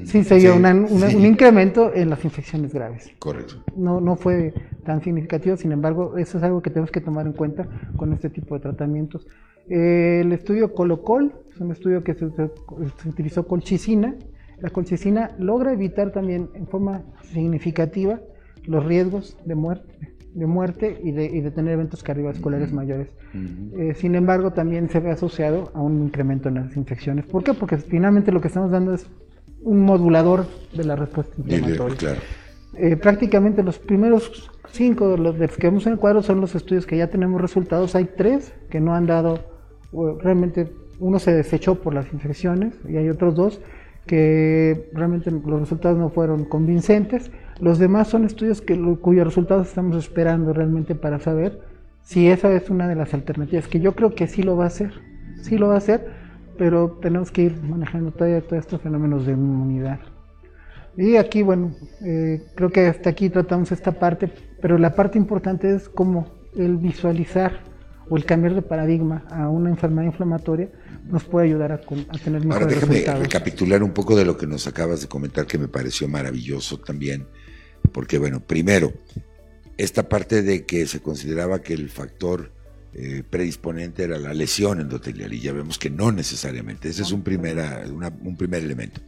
[0.03, 3.11] Sí se dio un incremento en las infecciones graves.
[3.17, 3.63] Correcto.
[3.77, 4.53] No, no fue
[4.83, 8.29] tan significativo, sin embargo, eso es algo que tenemos que tomar en cuenta con este
[8.29, 9.25] tipo de tratamientos.
[9.69, 12.25] Eh, el estudio Colocol es un estudio que se,
[13.05, 14.15] utilizó colchicina.
[14.59, 18.19] La colchicina logra evitar también en forma significativa
[18.65, 23.09] los riesgos de muerte, de muerte y, de, tener eventos cardiovasculares mayores.
[23.77, 27.25] Eh, sin embargo, también se ve asociado a un incremento en las infecciones.
[27.25, 27.53] ¿Por qué?
[27.53, 29.07] Porque finalmente lo que estamos dando es
[29.61, 32.15] un modulador de la respuesta inflamatoria.
[32.75, 36.85] Eh, prácticamente los primeros cinco de los que vemos en el cuadro son los estudios
[36.85, 37.95] que ya tenemos resultados.
[37.95, 39.39] Hay tres que no han dado,
[40.21, 43.61] realmente uno se desechó por las infecciones y hay otros dos
[44.05, 47.31] que realmente los resultados no fueron convincentes.
[47.59, 51.59] Los demás son estudios que, cuyos resultados estamos esperando realmente para saber
[52.03, 54.67] si esa es una de las alternativas, que yo creo que sí lo va a
[54.67, 54.93] hacer,
[55.41, 56.07] sí lo va a hacer,
[56.57, 59.99] pero tenemos que ir manejando todavía todos estos fenómenos de inmunidad.
[60.97, 64.31] Y aquí, bueno, eh, creo que hasta aquí tratamos esta parte,
[64.61, 67.61] pero la parte importante es cómo el visualizar
[68.09, 70.69] o el cambiar de paradigma a una enfermedad inflamatoria
[71.05, 74.67] nos puede ayudar a, tener mejores Ahora déjame recapitular un poco de lo que nos
[74.67, 77.27] acabas de comentar que me pareció maravilloso también,
[77.91, 78.93] porque bueno, primero,
[79.77, 82.51] esta parte de que se consideraba que el factor
[82.93, 87.23] eh, predisponente era la lesión endotelial y ya vemos que no necesariamente, ese es un,
[87.23, 89.01] primera, un primer elemento.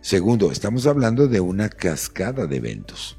[0.00, 3.18] Segundo, estamos hablando de una cascada de eventos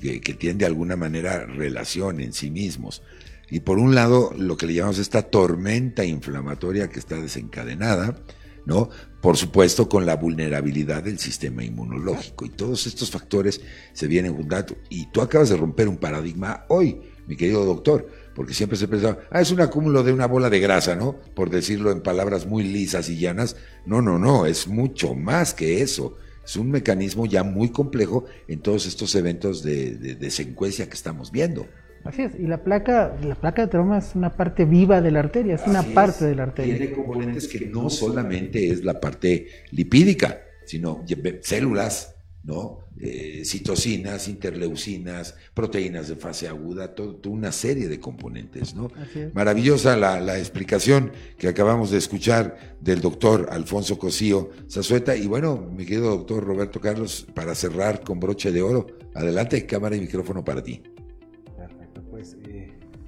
[0.00, 3.02] que, que tienen de alguna manera relación en sí mismos.
[3.50, 8.20] Y por un lado, lo que le llamamos esta tormenta inflamatoria que está desencadenada,
[8.66, 8.90] ¿no?
[9.20, 12.46] Por supuesto, con la vulnerabilidad del sistema inmunológico.
[12.46, 13.60] Y todos estos factores
[13.92, 14.76] se vienen juntando.
[14.88, 19.18] Y tú acabas de romper un paradigma hoy, mi querido doctor, porque siempre se pensaba,
[19.30, 21.16] ah, es un acúmulo de una bola de grasa, ¿no?
[21.34, 23.56] Por decirlo en palabras muy lisas y llanas.
[23.86, 26.16] No, no, no, es mucho más que eso.
[26.44, 31.30] Es un mecanismo ya muy complejo en todos estos eventos de, de secuencia que estamos
[31.30, 31.66] viendo.
[32.04, 35.20] Así es, y la placa, la placa de trauma es una parte viva de la
[35.20, 36.76] arteria, es una parte de la arteria.
[36.76, 41.04] Tiene componentes que no solamente es la parte lipídica, sino
[41.42, 42.88] células, ¿no?
[43.00, 48.90] Eh, citocinas, interleucinas, proteínas de fase aguda, toda una serie de componentes, ¿no?
[49.34, 55.14] Maravillosa la, la, explicación que acabamos de escuchar del doctor Alfonso Cosío Zazueta.
[55.14, 59.94] Y bueno, mi querido doctor Roberto Carlos, para cerrar con broche de oro, adelante, cámara
[59.94, 60.82] y micrófono para ti.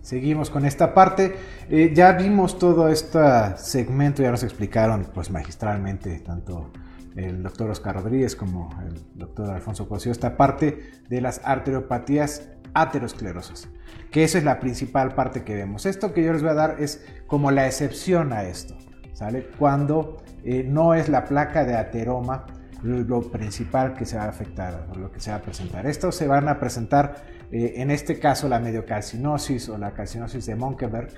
[0.03, 1.37] Seguimos con esta parte.
[1.69, 3.19] Eh, ya vimos todo este
[3.57, 6.73] segmento, ya nos explicaron pues magistralmente tanto
[7.17, 13.69] el doctor Oscar Rodríguez como el doctor Alfonso Cosío esta parte de las arteriopatías aterosclerosas,
[14.11, 15.87] que esa es la principal parte que vemos.
[15.87, 18.77] Esto que yo les voy a dar es como la excepción a esto,
[19.13, 19.49] ¿sale?
[19.59, 22.47] Cuando eh, no es la placa de ateroma
[22.83, 25.87] lo principal que se va a afectar lo que se va a presentar.
[25.87, 27.17] Estos se van a presentar
[27.53, 31.09] eh, en este caso la mediocarcinosis o la carcinosis de Monkeberg,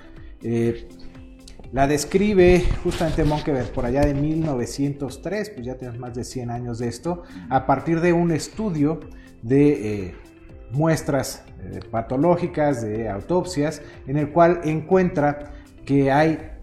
[0.41, 0.87] eh,
[1.71, 6.79] la describe justamente Monkeberg por allá de 1903, pues ya tenemos más de 100 años
[6.79, 8.99] de esto, a partir de un estudio
[9.41, 10.15] de eh,
[10.71, 11.43] muestras
[11.91, 15.53] patológicas, de autopsias, en el cual encuentra
[15.85, 16.53] que hay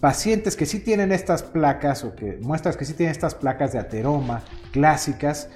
[0.00, 3.78] pacientes que sí tienen estas placas o que muestras que sí tienen estas placas de
[3.78, 4.42] ateroma
[4.72, 5.50] clásicas,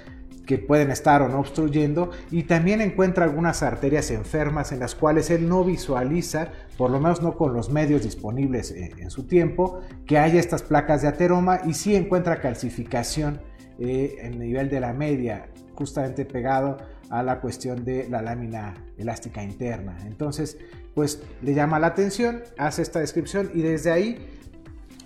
[0.45, 5.29] que pueden estar o no obstruyendo y también encuentra algunas arterias enfermas en las cuales
[5.29, 9.81] él no visualiza, por lo menos no con los medios disponibles eh, en, su tiempo,
[10.05, 13.41] que haya estas placas de ateroma y sí encuentra calcificación
[13.79, 16.77] eh, en el nivel de la media, justamente pegado
[17.09, 19.97] a la cuestión de la lámina elástica interna.
[20.05, 20.57] Entonces,
[20.95, 24.27] pues le llama la atención, hace esta descripción y desde ahí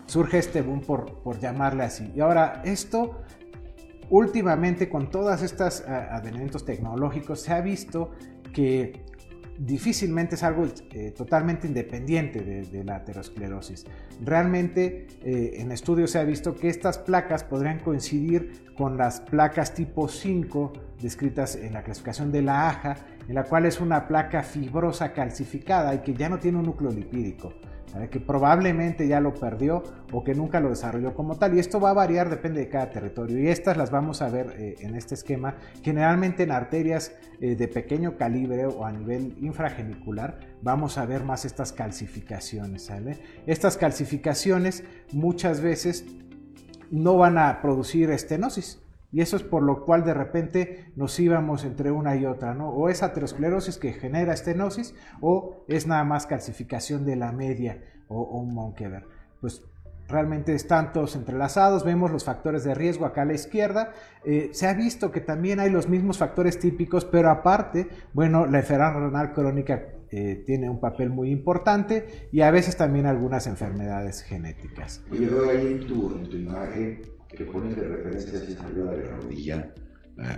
[0.05, 2.11] surge este boom por, por llamarle así.
[2.15, 3.21] Y ahora esto
[4.09, 8.11] últimamente con todas estas eh, advenimientos tecnológicos se ha visto
[8.53, 9.03] que
[9.57, 13.85] difícilmente es algo eh, totalmente independiente de, la aterosclerosis.
[14.21, 19.73] Realmente eh, en estudios se ha visto que estas placas podrían coincidir con las placas
[19.73, 22.97] tipo 5 descritas en la clasificación de la AJA,
[23.27, 26.91] en la cual es una placa fibrosa calcificada y que ya no tiene un núcleo
[26.91, 27.53] lipídico
[28.09, 31.55] que probablemente ya lo perdió o que nunca lo desarrolló como tal.
[31.55, 33.39] Y esto va a variar, depende de cada territorio.
[33.39, 37.67] Y estas las vamos a ver eh, en este esquema, generalmente en arterias eh, de
[37.67, 42.91] pequeño calibre o a nivel infragenicular, vamos a ver más estas calcificaciones.
[43.45, 46.05] Estas calcificaciones muchas veces
[46.91, 48.84] no van a producir estenosis
[49.15, 52.71] y eso es por lo cual de repente nos íbamos entre una y otra, ¿no?
[52.71, 58.41] O es aterosclerosis que genera estenosis o es nada más calcificación de la media o,
[58.41, 59.07] un Monkever.
[59.39, 59.63] Pues
[60.09, 63.93] realmente están todos entrelazados, vemos los factores de riesgo acá a la izquierda,
[64.25, 68.59] eh, se ha visto que también hay los mismos factores típicos, pero aparte, bueno, la
[68.59, 69.81] enfermedad renal crónica
[70.11, 75.05] eh, tiene un papel muy importante y a veces también algunas enfermedades genéticas.
[75.09, 79.17] Yo veo ahí en tu, en tu imagen que pones de referencia arriba de la
[79.17, 79.73] rodilla,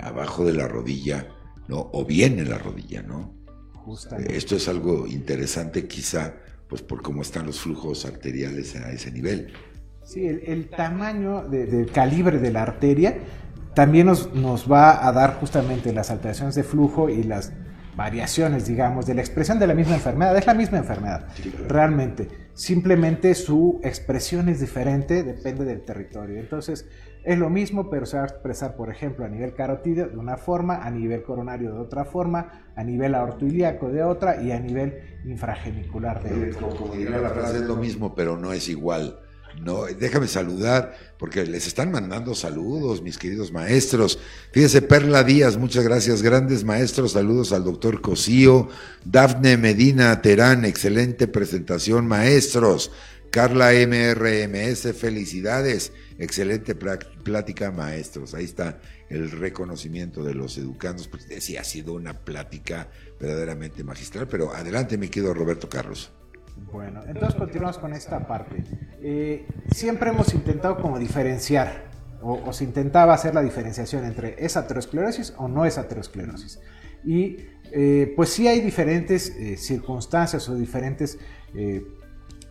[0.02, 1.28] abajo de la rodilla,
[1.68, 1.90] ¿no?
[1.94, 3.36] O bien en la rodilla, ¿no?
[3.76, 4.36] Justamente.
[4.36, 6.36] Esto es algo interesante quizá,
[6.68, 9.53] pues por cómo están los flujos arteriales a ese nivel.
[10.03, 13.18] Sí, el, tamaño del calibre de la arteria
[13.74, 17.52] también nos, nos va a dar justamente las alteraciones de flujo y las
[17.98, 20.38] variaciones, digamos, de la expresión de la misma enfermedad.
[20.38, 21.28] Es la misma enfermedad,
[21.68, 22.28] realmente.
[22.53, 26.40] Simplemente su expresión es diferente, depende del territorio.
[26.40, 26.88] Entonces,
[27.24, 30.38] es lo mismo, pero se va a expresar, por ejemplo, a nivel carotídeo de una
[30.38, 35.19] forma, a nivel coronario de otra forma, a nivel aortoilíaco de otra y a nivel
[35.26, 36.78] infragenicular de otra.
[36.78, 39.19] Como dirá la frase, es lo mismo, pero no es igual.
[39.61, 44.19] No, déjame saludar, porque les están mandando saludos, mis queridos maestros.
[44.51, 48.69] Fíjese, Perla Díaz, muchas gracias, grandes maestros, saludos al doctor Cosío,
[49.03, 52.91] Dafne Medina Terán, excelente presentación, maestros.
[53.29, 58.34] Carla MRMS, felicidades, excelente plática, maestros.
[58.34, 58.79] Ahí está
[59.09, 62.89] el reconocimiento de los educandos, pues sí, ha sido una plática
[63.19, 66.11] verdaderamente magistral, pero adelante, mi querido Roberto Carlos.
[66.71, 68.63] Bueno, entonces continuamos con esta parte.
[69.01, 71.85] Eh, siempre hemos intentado como diferenciar,
[72.21, 76.59] o, se intentaba hacer la diferenciación entre es aterosclerosis o no es aterosclerosis.
[77.05, 77.38] Y
[77.71, 81.17] eh, pues sí hay diferentes eh, circunstancias o diferentes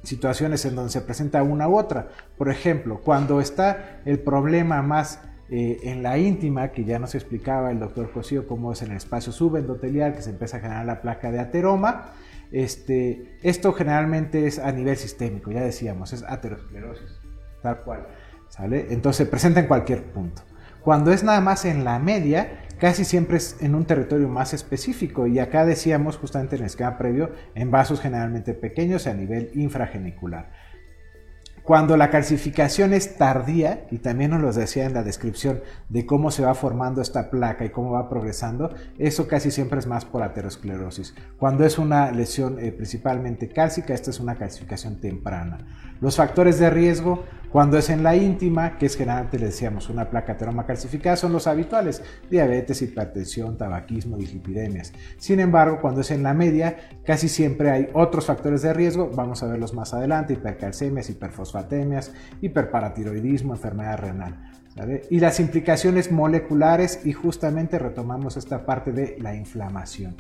[0.02, 2.08] situaciones en donde se presenta una u otra.
[2.38, 7.78] Por ejemplo, cuando está el problema más en la íntima, que ya nos explicaba el
[7.78, 11.30] doctor Cosío cómo es en el espacio subendotelial, que se empieza a generar la placa
[11.30, 12.14] de ateroma,
[12.52, 17.20] este, esto generalmente es a nivel sistémico, ya decíamos, es aterosclerosis,
[17.62, 18.06] tal cual.
[18.48, 18.86] ¿sale?
[18.90, 20.43] Entonces se presenta en cualquier punto.
[20.82, 25.27] Cuando es nada más en la media, casi siempre es en un territorio más específico.
[25.27, 30.52] Y acá decíamos justamente en el esquema previo, en vasos generalmente pequeños a nivel infragenicular.
[31.66, 36.30] Cuando la calcificación es tardía, y también nos lo decía en la descripción de cómo
[36.30, 40.22] se va formando esta placa y cómo va progresando, eso casi siempre es más por
[40.22, 41.16] aterosclerosis.
[41.38, 45.59] Cuando es una lesión eh, principalmente cálcica, esta es una calcificación temprana.
[46.01, 47.24] Los factores de riesgo,
[47.56, 51.32] cuando es en la íntima, que es generalmente le decíamos una placa ateroma calcificada, son
[51.32, 54.92] los habituales, diabetes, hipertensión, tabaquismo, dislipidemias.
[55.16, 56.76] Sin embargo, cuando es en la media,
[57.06, 62.12] casi siempre hay otros factores de riesgo, vamos a verlos más adelante, hipercalcemias, hiperfosfatemias,
[62.42, 64.52] hiperparatiroidismo, enfermedad renal.
[65.08, 70.14] Y las implicaciones moleculares y justamente retomamos esta parte de la inflamación.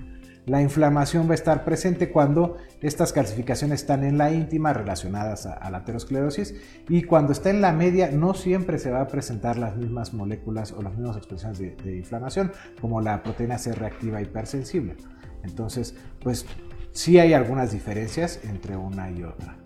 [0.46, 5.68] La inflamación va a estar presente cuando estas calcificaciones están en la íntima relacionadas a,
[5.70, 6.54] la aterosclerosis
[6.88, 10.70] y cuando está en la media no siempre se va a presentar las mismas moléculas
[10.70, 14.94] o las mismas expresiones de, inflamación como la proteína C reactiva hipersensible.
[15.42, 16.46] Entonces, pues
[16.92, 19.56] sí hay algunas diferencias entre una y otra.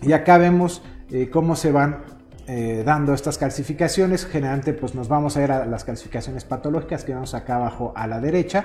[0.00, 2.04] Y acá vemos eh, cómo se van
[2.46, 4.24] eh, dando estas calcificaciones.
[4.24, 8.06] Generalmente pues nos vamos a ir a las calcificaciones patológicas que vemos acá abajo a
[8.06, 8.64] la derecha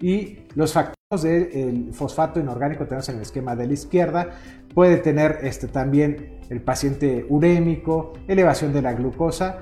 [0.00, 4.30] y los factores del fosfato inorgánico tenemos en el esquema de la izquierda.
[4.74, 9.60] Puede tener este, también el paciente urémico, elevación de la glucosa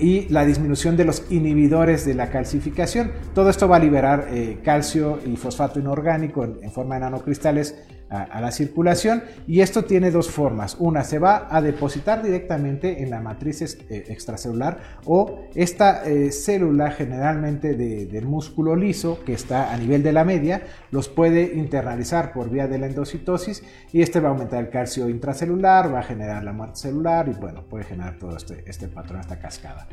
[0.00, 3.12] y la disminución de los inhibidores de la calcificación.
[3.34, 7.76] Todo esto va a liberar eh, calcio y fosfato inorgánico en, forma de nanocristales
[8.10, 10.76] a, la circulación y esto tiene dos formas.
[10.78, 16.90] Una, se va a depositar directamente en la matriz eh, extracelular o esta eh, célula
[16.90, 22.50] generalmente del músculo liso que está a nivel de la media los puede internalizar por
[22.50, 23.62] vía de la endocitosis
[23.92, 27.38] y este va a aumentar el calcio intracelular, va a generar la muerte celular y
[27.38, 29.86] bueno, puede generar todo este, este patrón, esta cascada.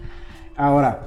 [0.56, 1.06] Ahora,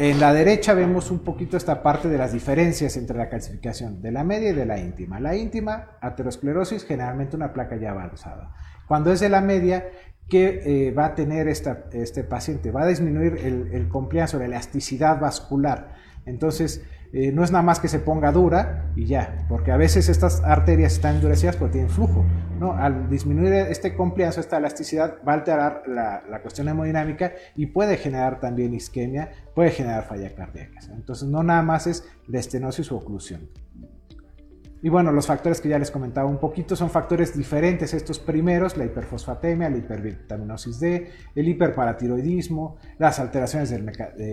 [0.00, 4.12] en la derecha vemos un poquito esta parte de las diferencias entre la calcificación de
[4.12, 5.18] la media y de la íntima.
[5.18, 8.54] La íntima, aterosclerosis, generalmente una placa ya avanzada.
[8.86, 9.88] Cuando es de la media,
[10.28, 12.70] ¿qué eh, va a tener este paciente?
[12.70, 15.94] Va a disminuir el, el o la elasticidad vascular.
[16.26, 20.08] Entonces, eh, no es nada más que se ponga dura y ya, porque a veces
[20.08, 22.24] estas arterias están endurecidas porque tienen flujo.
[22.58, 22.72] ¿no?
[22.72, 27.96] Al disminuir este compliance, esta elasticidad, va a alterar la, la, cuestión hemodinámica y puede
[27.96, 30.80] generar también isquemia, puede generar falla cardíaca.
[30.92, 33.48] Entonces, no nada más es la estenosis u oclusión.
[34.82, 38.76] Y bueno, los factores que ya les comentaba un poquito son factores diferentes estos primeros,
[38.76, 43.82] la hiperfosfatemia, la hipervitaminosis D, el hiperparatiroidismo, las alteraciones del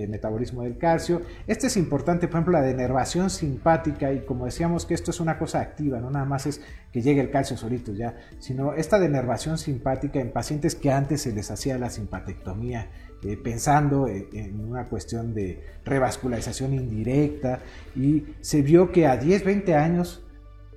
[0.07, 1.21] metabolismo del calcio.
[1.47, 5.39] Este es importante, por ejemplo, la denervación simpática y como decíamos que esto es una
[5.39, 6.61] cosa activa, no nada más es
[6.91, 11.33] que llegue el calcio solito ya, sino esta denervación simpática en pacientes que antes se
[11.33, 12.89] les hacía la simpatectomía
[13.23, 17.59] eh, pensando en, una cuestión de revascularización indirecta
[17.95, 20.24] y se vio que a 10, 20 años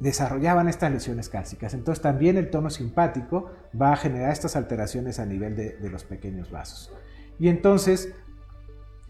[0.00, 1.74] desarrollaban estas lesiones cálcicas.
[1.74, 3.50] Entonces también el tono simpático
[3.80, 6.92] va a generar estas alteraciones a nivel de, los pequeños vasos.
[7.38, 8.12] Y entonces,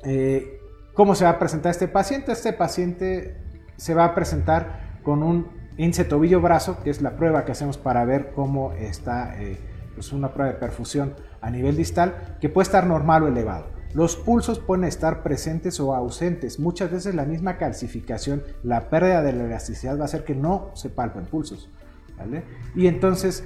[0.05, 0.60] eh,
[0.94, 2.32] ¿cómo se va a presentar este paciente?
[2.32, 3.36] Este paciente
[3.77, 8.05] se va a presentar con un índice tobillo-brazo, que es la prueba que hacemos para
[8.05, 9.59] ver cómo está eh,
[9.94, 13.78] pues una prueba de perfusión a nivel distal, que puede estar normal o elevado.
[13.94, 16.59] Los pulsos pueden estar presentes o ausentes.
[16.59, 20.70] Muchas veces la misma calcificación, la pérdida de la elasticidad va a hacer que no
[20.74, 21.70] se palpen pulsos.
[22.74, 23.44] Y entonces,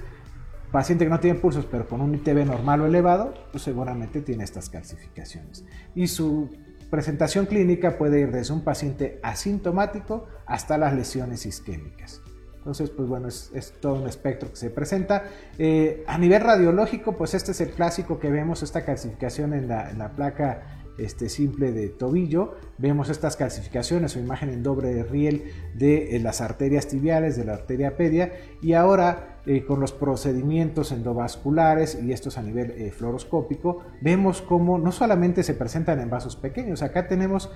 [0.71, 4.45] paciente que no tiene pulsos pero con un ITB normal o elevado, pues seguramente tiene
[4.45, 5.65] estas calcificaciones.
[5.95, 6.51] Y su
[6.91, 12.22] presentación clínica puede ir desde un paciente asintomático hasta las lesiones isquémicas.
[12.63, 15.25] Entonces, pues bueno, es, todo un espectro que se presenta.
[15.59, 20.13] Eh, a nivel radiológico, pues este es el clásico que vemos, esta calcificación en la,
[20.15, 22.55] placa este, simple de tobillo.
[22.79, 27.55] Vemos estas calcificaciones o imagen en doble riel de eh, las arterias tibiales, de la
[27.55, 28.33] arteria pedia.
[28.63, 34.93] Y ahora, eh, con los procedimientos endovasculares y estos a nivel fluoroscópico, vemos cómo no
[34.93, 37.51] solamente se presentan en vasos pequeños, acá tenemos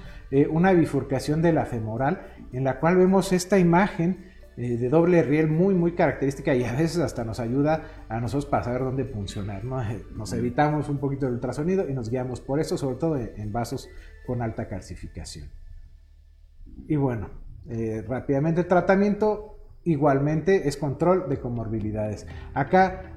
[0.51, 5.49] una bifurcación de la femoral, en la cual vemos esta imagen eh, de doble riel
[5.49, 9.65] muy, muy característica y a veces hasta nos ayuda a nosotros para saber dónde funcionar.
[9.65, 9.83] ¿no?
[9.83, 13.53] Eh, nos evitamos un poquito el ultrasonido y nos guiamos por eso, sobre todo en,
[13.53, 13.91] vasos
[14.27, 15.51] con alta calcificación.
[16.89, 17.29] Y bueno,
[17.69, 22.27] eh, rápidamente el tratamiento igualmente es control de comorbilidades.
[22.55, 23.13] Acá,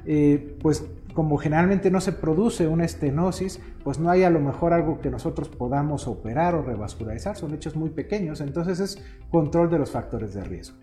[0.61, 5.01] pues como generalmente no se produce una estenosis, pues no hay a lo mejor algo
[5.01, 9.89] que nosotros podamos operar o revascularizar, son hechos muy pequeños, entonces es control de los
[9.91, 10.77] factores de riesgo.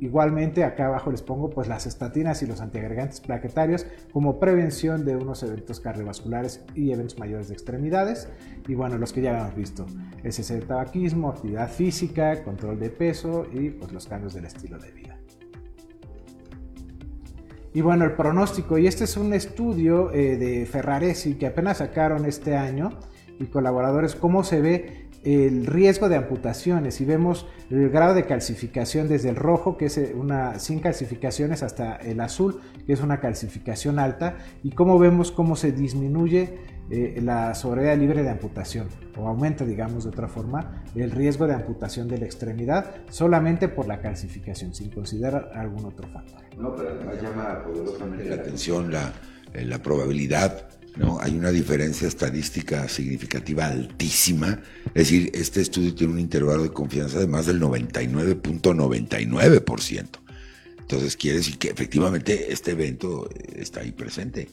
[0.00, 5.16] Igualmente acá abajo les pongo pues las estatinas y los antiagregantes plaquetarios como prevención de
[5.16, 8.28] unos eventos cardiovasculares y eventos mayores de extremidades.
[8.68, 9.86] Y bueno, los que ya hemos visto,
[10.22, 14.90] ese el tabaquismo, actividad física, control de peso y pues los cambios del estilo de
[14.90, 15.18] vida.
[17.72, 22.24] Y bueno, el pronóstico, y este es un estudio eh, de Ferraresi que apenas sacaron
[22.24, 22.90] este año
[23.38, 29.08] y colaboradores, cómo se ve el riesgo de amputaciones y vemos el grado de calcificación
[29.08, 33.18] desde el rojo, que es eh, una sin calcificaciones, hasta el azul, que es una
[33.18, 36.58] calcificación alta, y cómo vemos cómo se disminuye
[36.90, 38.86] eh, la sobrevida libre de amputación,
[39.16, 43.88] o aumenta, digamos de otra forma, el riesgo de amputación de la extremidad solamente por
[43.88, 46.40] la calcificación, sin considerar algún otro factor.
[46.56, 49.12] No, pero además llama poderosamente la atención la,
[49.54, 51.20] eh, la probabilidad ¿no?
[51.20, 54.62] Hay una diferencia estadística significativa altísima.
[54.88, 60.06] Es decir, este estudio tiene un intervalo de confianza de más del 99.99%.
[60.78, 64.48] Entonces quiere decir que efectivamente este evento está ahí presente.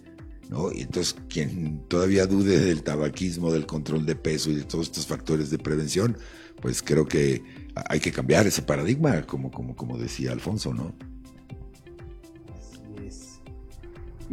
[0.49, 0.72] ¿no?
[0.72, 5.07] Y entonces quien todavía dude del tabaquismo, del control de peso y de todos estos
[5.07, 6.18] factores de prevención,
[6.61, 7.41] pues creo que
[7.90, 10.95] hay que cambiar ese paradigma, como, como, como decía Alfonso, ¿no?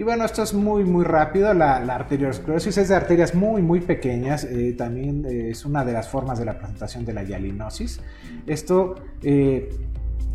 [0.00, 1.52] Y bueno, esto es muy, muy rápido.
[1.52, 4.44] La, arteriosclerosis es de arterias muy, muy pequeñas.
[4.44, 8.00] Eh, también eh, es una de las formas de la presentación de la hialinosis.
[8.46, 9.68] Esto, eh,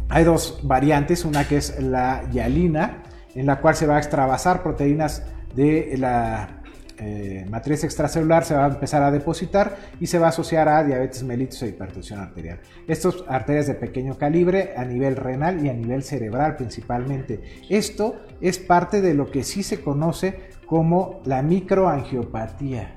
[0.08, 1.26] hay dos variantes.
[1.26, 3.02] Una que es la hialina,
[3.34, 5.24] en la cual se va a extravasar proteínas
[5.56, 6.55] de la
[6.98, 10.84] eh, matriz extracelular se va a empezar a depositar y se va a asociar a
[10.84, 12.60] diabetes mellitus e hipertensión arterial.
[12.88, 17.42] Estas arterias de pequeño calibre a nivel renal y a nivel cerebral principalmente.
[17.70, 22.94] Esto es parte de lo que sí se conoce como la microangiopatía.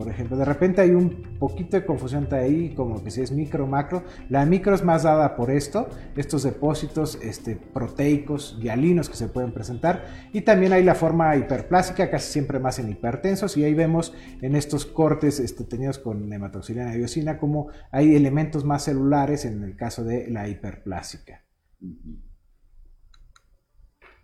[0.00, 3.66] Por ejemplo, de repente hay un poquito de confusión ahí, como que si es micro
[3.66, 4.02] macro.
[4.30, 9.52] La micro es más dada por esto, estos depósitos este, proteicos, hialinos que se pueden
[9.52, 10.06] presentar.
[10.32, 13.58] Y también hay la forma hiperplásica, casi siempre más en hipertensos.
[13.58, 18.64] Y ahí vemos en estos cortes este, tenidos con hematoxilina y diosina como hay elementos
[18.64, 21.44] más celulares en el caso de la hiperplásica.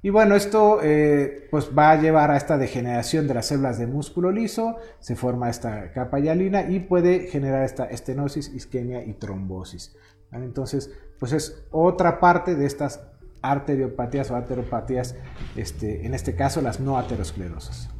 [0.03, 3.87] Y bueno, esto eh, pues va a llevar a esta degeneración de las células de
[3.87, 9.97] músculo liso, se forma esta capa hialina y puede generar esta estenosis, isquemia y trombosis.
[10.33, 13.01] Entonces, pues es otra parte de estas
[13.43, 15.17] arteriopatías o ateropatías,
[15.57, 17.96] este, en este caso las no aterosclerosas.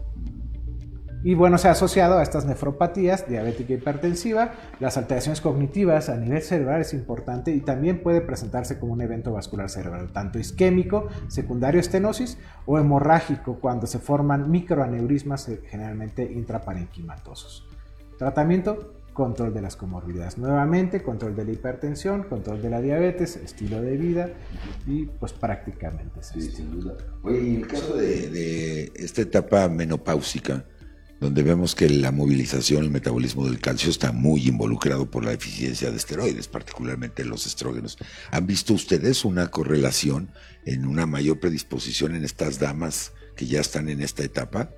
[1.27, 6.17] Y bueno, se ha asociado a estas nefropatías, diabética e hipertensiva, las alteraciones cognitivas a
[6.17, 11.09] nivel cerebral es importante y también puede presentarse como un evento vascular cerebral, tanto isquémico,
[11.27, 17.67] secundario estenosis o hemorrágico cuando se forman microaneurismas eh, generalmente intraparenquimatosos.
[18.19, 20.39] Tratamiento, control de las comorbilidades.
[20.39, 24.31] Nuevamente, control de la hipertensión, control de la diabetes, estilo de vida
[24.87, 26.95] y pues prácticamente sí, sin duda.
[27.25, 30.67] Oye, en el caso de, de esta etapa menopáusica,
[31.21, 35.91] donde vemos que la movilización, el metabolismo del calcio está muy involucrado por la eficiencia
[35.91, 37.97] de esteroides, particularmente los estrógenos.
[38.31, 40.29] ¿Han visto ustedes una correlación
[40.67, 44.71] en una mayor predisposición en estas damas que ya están en esta etapa?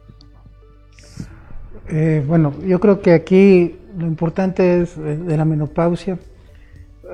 [1.88, 6.18] Eh, bueno, yo creo que aquí lo importante es eh, de la menopausia.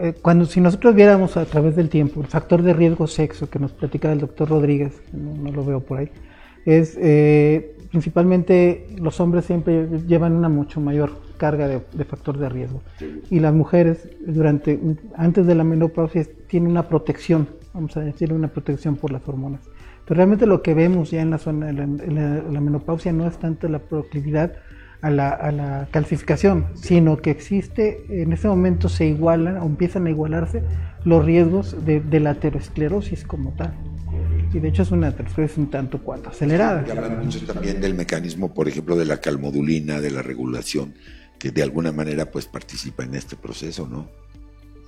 [0.01, 3.61] Eh, cuando si nosotros viéramos a través del tiempo el factor de riesgo sexo que
[3.61, 6.11] nos platicaba el doctor Rodríguez, no, lo veo por ahí,
[6.67, 6.97] es
[7.95, 12.83] principalmente los hombres siempre llevan una mucho mayor carga de, factor de riesgo.
[13.31, 14.81] Y las mujeres durante
[15.17, 19.61] antes de la menopausia tienen una protección, vamos a decir una protección por las hormonas.
[20.07, 23.69] Pero realmente lo que vemos ya en la zona de la, menopausia no es tanto
[23.69, 24.55] la proclividad
[25.01, 30.65] a la, calcificación, sino que existe, en ese momento se igualan o empiezan a igualarse
[31.05, 33.73] los riesgos de, de la aterosclerosis como tal
[34.55, 36.85] y de hecho es una aterosclerosis un tanto cuanto acelerada.
[36.87, 40.95] Y hablan mucho también del mecanismo, por ejemplo, de la calmodulina, de la regulación,
[41.39, 44.09] que de alguna manera pues participa en este proceso, ¿no?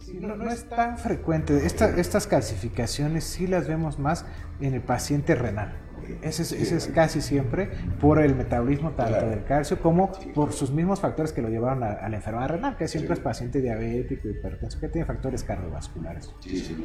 [0.04, 1.66] Sí, no, no, es tan frecuente.
[1.66, 4.24] estas calcificaciones sí las vemos más
[4.60, 5.74] en el paciente renal.
[6.22, 7.70] Ese es, casi siempre
[8.00, 12.08] por el metabolismo tanto del calcio como por sus mismos factores que lo llevaron a,
[12.08, 16.32] la enfermedad renal, que siempre es paciente diabético, hipertenso, que tiene factores cardiovasculares.
[16.40, 16.76] Sí, sí,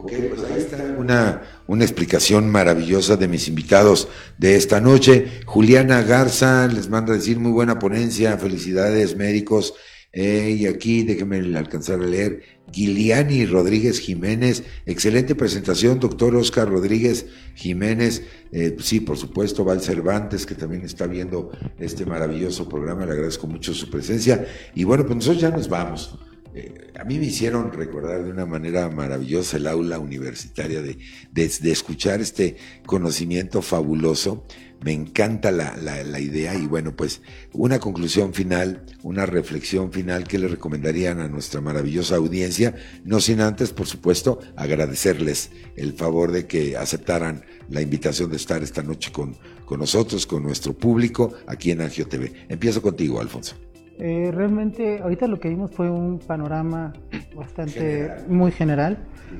[0.00, 4.06] Ok, pues ahí está una, una explicación maravillosa de mis invitados
[4.38, 5.26] de esta noche.
[5.44, 9.74] Juliana Garza les manda a decir muy buena ponencia, felicidades médicos.
[10.12, 12.42] Eh, y aquí déjenme alcanzar a leer.
[12.70, 17.26] Giliani Rodríguez Jiménez, excelente presentación, doctor Oscar Rodríguez
[17.56, 18.22] Jiménez.
[18.52, 23.48] Eh, sí, por supuesto, Val Cervantes, que también está viendo este maravilloso programa, le agradezco
[23.48, 24.46] mucho su presencia.
[24.76, 26.16] Y bueno, pues nosotros ya nos vamos.
[26.58, 30.98] Eh, a mí me hicieron recordar de una manera maravillosa el aula universitaria de,
[31.30, 34.44] de, escuchar este conocimiento fabuloso.
[34.82, 37.22] Me encanta la, la, idea y bueno, pues
[37.52, 42.74] una conclusión final, una reflexión final que le recomendarían a nuestra maravillosa audiencia,
[43.04, 48.62] no sin antes, por supuesto, agradecerles el favor de que aceptaran la invitación de estar
[48.64, 52.32] esta noche con, con nosotros, con nuestro público aquí en Angio TV.
[52.48, 53.56] Empiezo contigo, Alfonso.
[53.98, 56.92] Eh, realmente, ahorita lo que vimos fue un panorama
[57.36, 58.98] bastante muy general.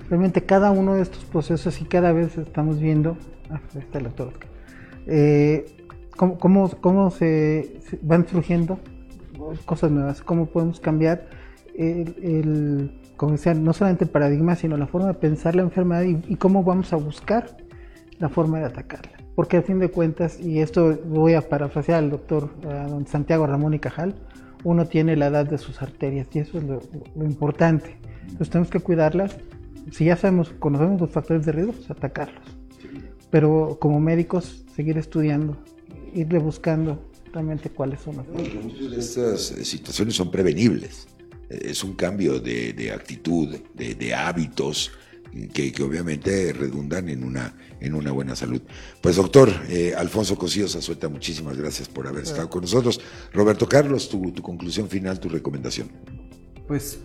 [0.09, 3.17] Realmente cada uno de estos procesos y cada vez estamos viendo,
[3.51, 4.33] ah, está el doctor
[5.07, 5.65] eh,
[6.17, 8.79] cómo, cómo, se, van surgiendo
[9.65, 11.29] cosas nuevas, cómo podemos cambiar
[11.75, 16.37] el, como decía, no solamente el paradigma, sino la forma de pensar la enfermedad y,
[16.37, 17.57] cómo vamos a buscar
[18.19, 19.13] la forma de atacarla.
[19.35, 22.51] Porque a fin de cuentas, y esto voy a parafrasear al doctor
[23.07, 24.15] Santiago Ramón y Cajal,
[24.65, 27.97] uno tiene la edad de sus arterias y eso es lo, importante.
[28.23, 29.37] Entonces tenemos que cuidarlas.
[29.93, 32.45] Si ya sabemos, conocemos los factores de riesgo, pues atacarlos.
[33.31, 35.57] Pero como médicos, seguir estudiando,
[36.15, 41.07] irle buscando realmente cuáles son Muchas de estas situaciones son prevenibles.
[41.49, 44.93] Es un cambio de, actitud, de hábitos,
[45.53, 48.63] que, obviamente redundan en una, en una buena salud.
[49.01, 53.01] Pues doctor eh, Alfonso Cosío Zazueta, muchísimas gracias por haber estado con nosotros.
[53.33, 55.91] Roberto Carlos, tu, tu conclusión final, tu recomendación.
[56.67, 57.01] Pues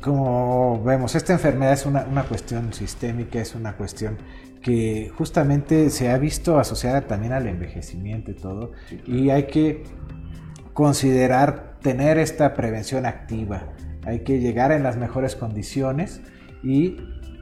[0.00, 4.18] como vemos, esta enfermedad es una, una, cuestión sistémica, es una cuestión
[4.62, 8.72] que justamente se ha visto asociada también al envejecimiento y todo,
[9.06, 9.84] y hay que
[10.72, 13.72] considerar tener esta prevención activa,
[14.04, 16.20] hay que llegar en las mejores condiciones
[16.62, 16.96] y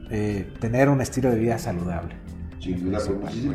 [0.09, 2.15] eh, tener un estilo de vida saludable.
[2.55, 3.07] muchísimas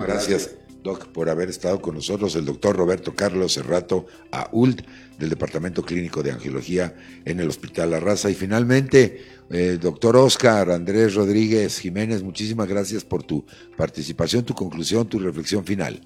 [0.07, 4.83] gracias, Doc, por haber estado con nosotros, el doctor Roberto Carlos Cerrato Ault,
[5.19, 6.95] del Departamento Clínico de Angiología
[7.25, 8.31] en el Hospital La Raza.
[8.31, 13.45] Y finalmente, eh, doctor Oscar Andrés Rodríguez Jiménez, muchísimas gracias por tu
[13.77, 16.01] participación, tu conclusión, tu reflexión final.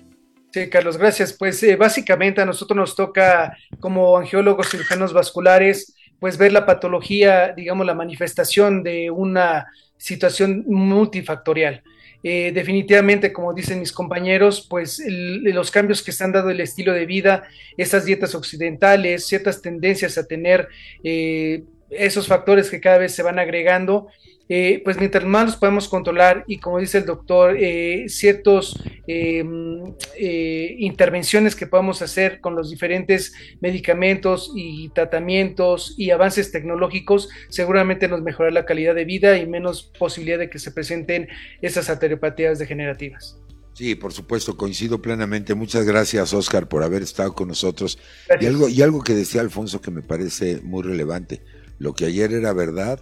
[0.52, 1.32] Sí, Carlos, gracias.
[1.32, 7.52] Pues eh, básicamente a nosotros nos toca, como angiólogos cirujanos vasculares, pues ver la patología,
[7.54, 9.66] digamos, la manifestación de una
[9.98, 11.82] situación multifactorial.
[12.24, 16.92] Eh, definitivamente, como dicen mis compañeros, pues los cambios que se han dado el estilo
[16.92, 17.44] de vida,
[17.76, 20.68] esas dietas occidentales, ciertas tendencias a tener
[21.04, 24.08] eh, esos factores que cada vez se van agregando,
[24.48, 29.84] eh, pues mientras más los podemos controlar y como dice el doctor, eh, ciertos em,
[30.16, 38.08] eh, intervenciones que podemos hacer con los diferentes medicamentos y tratamientos y avances tecnológicos, seguramente
[38.08, 41.28] nos mejorará la calidad de vida y menos posibilidad de que se presenten
[41.60, 43.38] esas arteriopatías degenerativas.
[43.74, 45.54] Sí, por supuesto, coincido plenamente.
[45.54, 47.98] Muchas gracias, Oscar, por haber estado con nosotros.
[48.40, 51.42] Y algo, y algo que decía Alfonso que me parece muy relevante.
[51.78, 53.00] Lo que ayer era verdad,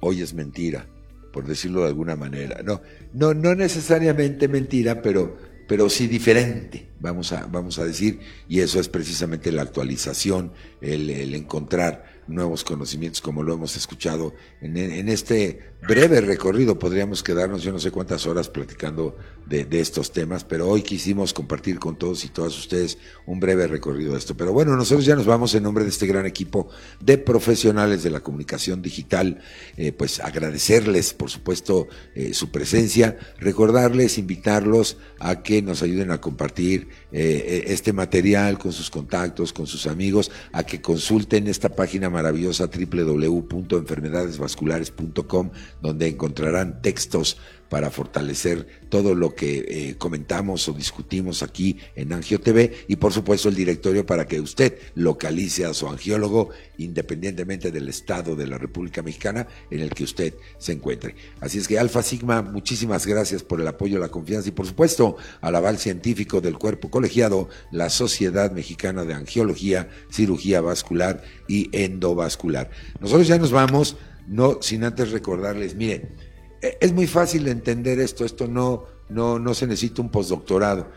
[0.00, 0.86] hoy es mentira,
[1.32, 2.62] por decirlo de alguna manera.
[2.62, 2.80] No,
[3.12, 5.36] no, no necesariamente mentira, pero,
[5.68, 6.90] pero sí diferente.
[6.98, 13.20] vamos a, vamos a decir, y eso es precisamente la actualización, el, encontrar nuevos conocimientos
[13.20, 16.78] como lo hemos escuchado en, este breve recorrido.
[16.78, 19.16] Podríamos quedarnos yo no sé cuántas horas platicando
[19.50, 23.66] de, de, estos temas, pero hoy quisimos compartir con todos y todas ustedes un breve
[23.66, 24.36] recorrido de esto.
[24.36, 26.68] Pero bueno, nosotros ya nos vamos en nombre de este gran equipo
[27.00, 29.40] de profesionales de la comunicación digital,
[29.76, 36.20] eh, pues agradecerles, por supuesto, eh, su presencia, recordarles, invitarlos a que nos ayuden a
[36.20, 42.08] compartir eh, este material con sus contactos, con sus amigos, a que consulten esta página
[42.08, 45.50] maravillosa www.enfermedadesvasculares.com,
[45.82, 47.36] donde encontrarán textos
[47.70, 53.12] para fortalecer todo lo que eh, comentamos o discutimos aquí en Angio TV y por
[53.12, 58.58] supuesto el directorio para que usted localice a su angiólogo independientemente del estado de la
[58.58, 61.14] República Mexicana en el que usted se encuentre.
[61.40, 65.16] Así es que Alfa Sigma, muchísimas gracias por el apoyo, la confianza y por supuesto
[65.40, 72.70] al aval científico del cuerpo colegiado, la Sociedad Mexicana de Angiología, Cirugía Vascular y Endovascular.
[72.98, 76.29] Nosotros ya nos vamos, no sin antes recordarles, miren,
[76.60, 80.88] es muy fácil entender esto, esto no, no, no se necesita un postdoctorado.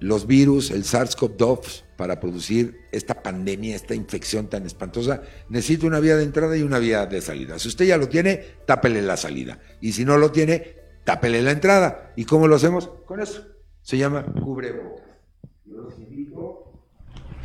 [0.00, 6.16] Los virus, el SARS-CoV-2, para producir esta pandemia, esta infección tan espantosa, necesita una vía
[6.16, 7.58] de entrada y una vía de salida.
[7.58, 9.60] Si usted ya lo tiene, tápele la salida.
[9.82, 12.14] Y si no lo tiene, tápele la entrada.
[12.16, 12.88] ¿Y cómo lo hacemos?
[13.04, 13.46] Con eso.
[13.82, 15.04] Se llama cubrebocas.
[15.66, 16.72] Yo los invito,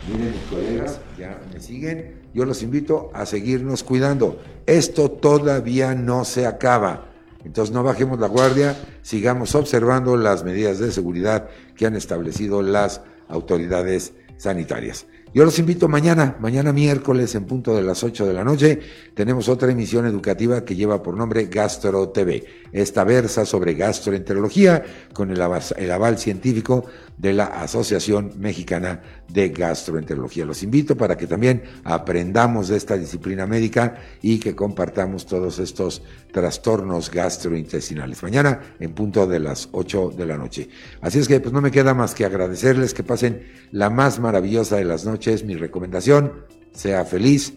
[0.07, 4.41] miren mis colegas, ya me siguen, yo los invito a seguirnos cuidando.
[4.65, 7.14] Esto todavía no se acaba.
[7.45, 13.01] Entonces no bajemos la guardia, sigamos observando las medidas de seguridad que han establecido las
[13.29, 15.05] autoridades sanitarias.
[15.35, 18.79] Yo los invito mañana, mañana miércoles en punto de las 8 de la noche,
[19.13, 22.45] tenemos otra emisión educativa que lleva por nombre Gastro TV.
[22.71, 24.81] Esta versa sobre gastroenterología
[25.13, 26.85] con el aval, el aval científico
[27.17, 29.01] de la Asociación Mexicana
[29.31, 30.45] de Gastroenterología.
[30.45, 36.01] Los invito para que también aprendamos de esta disciplina médica y que compartamos todos estos
[36.31, 38.23] trastornos gastrointestinales.
[38.23, 40.69] Mañana en punto de las 8 de la noche.
[41.01, 44.77] Así es que pues no me queda más que agradecerles que pasen la más maravillosa
[44.77, 46.45] de las noches es mi recomendación.
[46.71, 47.53] Sea feliz.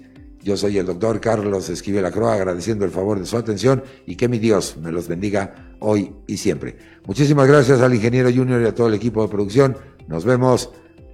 [0.48, 4.28] Yo soy el doctor Carlos Esquivel Acroa, agradeciendo el favor de su atención y que
[4.28, 6.78] mi Dios me los bendiga hoy y siempre.
[7.04, 9.76] Muchísimas gracias al ingeniero Junior y a todo el equipo de producción.
[10.06, 10.70] Nos vemos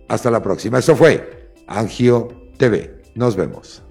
[0.06, 0.78] hasta la próxima.
[0.78, 2.28] Esto fue Angio
[2.58, 3.02] TV.
[3.16, 3.83] Nos vemos.